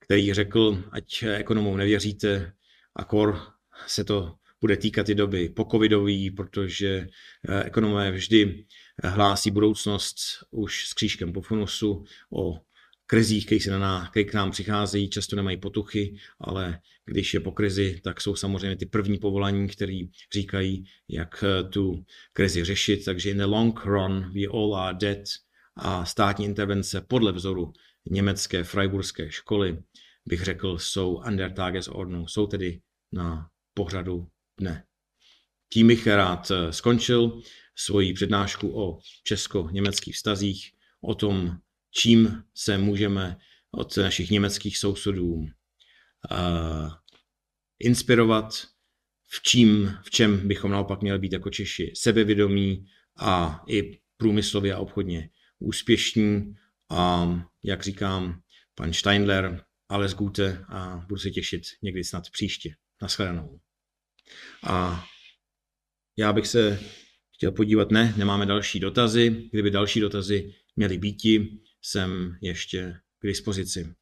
[0.00, 2.52] který řekl, ať ekonomům nevěříte,
[2.96, 3.40] a kor
[3.86, 7.06] se to bude týkat i doby pokovidový, protože
[7.48, 8.64] eh, ekonomové vždy
[9.04, 10.16] hlásí budoucnost
[10.50, 12.60] už s křížkem po funusu o
[13.06, 17.40] krizích, které, se na nás, které k nám přicházejí, často nemají potuchy, ale když je
[17.40, 20.00] po krizi, tak jsou samozřejmě ty první povolání, které
[20.34, 23.04] říkají, jak eh, tu krizi řešit.
[23.04, 25.18] Takže in the long run we all are dead
[25.76, 27.72] a státní intervence podle vzoru
[28.10, 29.82] německé freiburské školy,
[30.26, 32.80] bych řekl, jsou under Tagesordnung, jsou tedy
[33.12, 34.28] na pořadu
[34.60, 34.84] dne.
[35.72, 37.40] Tím bych rád eh, skončil
[37.76, 40.70] svoji přednášku o česko-německých vztazích,
[41.00, 41.58] o tom,
[41.90, 43.36] čím se můžeme
[43.70, 45.48] od našich německých sousedů uh,
[47.78, 48.52] inspirovat,
[49.26, 52.86] v, čím, v čem bychom naopak měli být jako Češi sebevědomí
[53.18, 55.30] a i průmyslově a obchodně
[55.60, 56.54] úspěšní.
[56.90, 57.26] A
[57.62, 58.42] jak říkám,
[58.74, 62.74] pan Steindler, alles Gute a budu se těšit někdy snad příště.
[63.02, 63.60] Naschledanou.
[64.66, 65.04] A
[66.16, 66.80] já bych se
[67.34, 69.48] chtěl podívat, ne, nemáme další dotazy.
[69.52, 73.94] Kdyby další dotazy měly býti, jsem ještě k dispozici.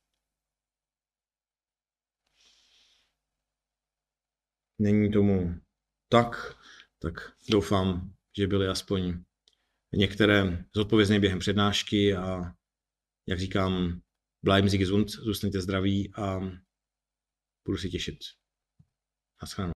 [4.78, 5.60] Není tomu
[6.08, 6.56] tak,
[6.98, 9.24] tak doufám, že byly aspoň
[9.92, 12.52] některé zodpovězné během přednášky a
[13.28, 14.00] jak říkám,
[14.44, 16.40] bleiben Sie gesund, zůstaňte zdraví a
[17.66, 18.18] budu si těšit.
[19.42, 19.72] Naschledanou.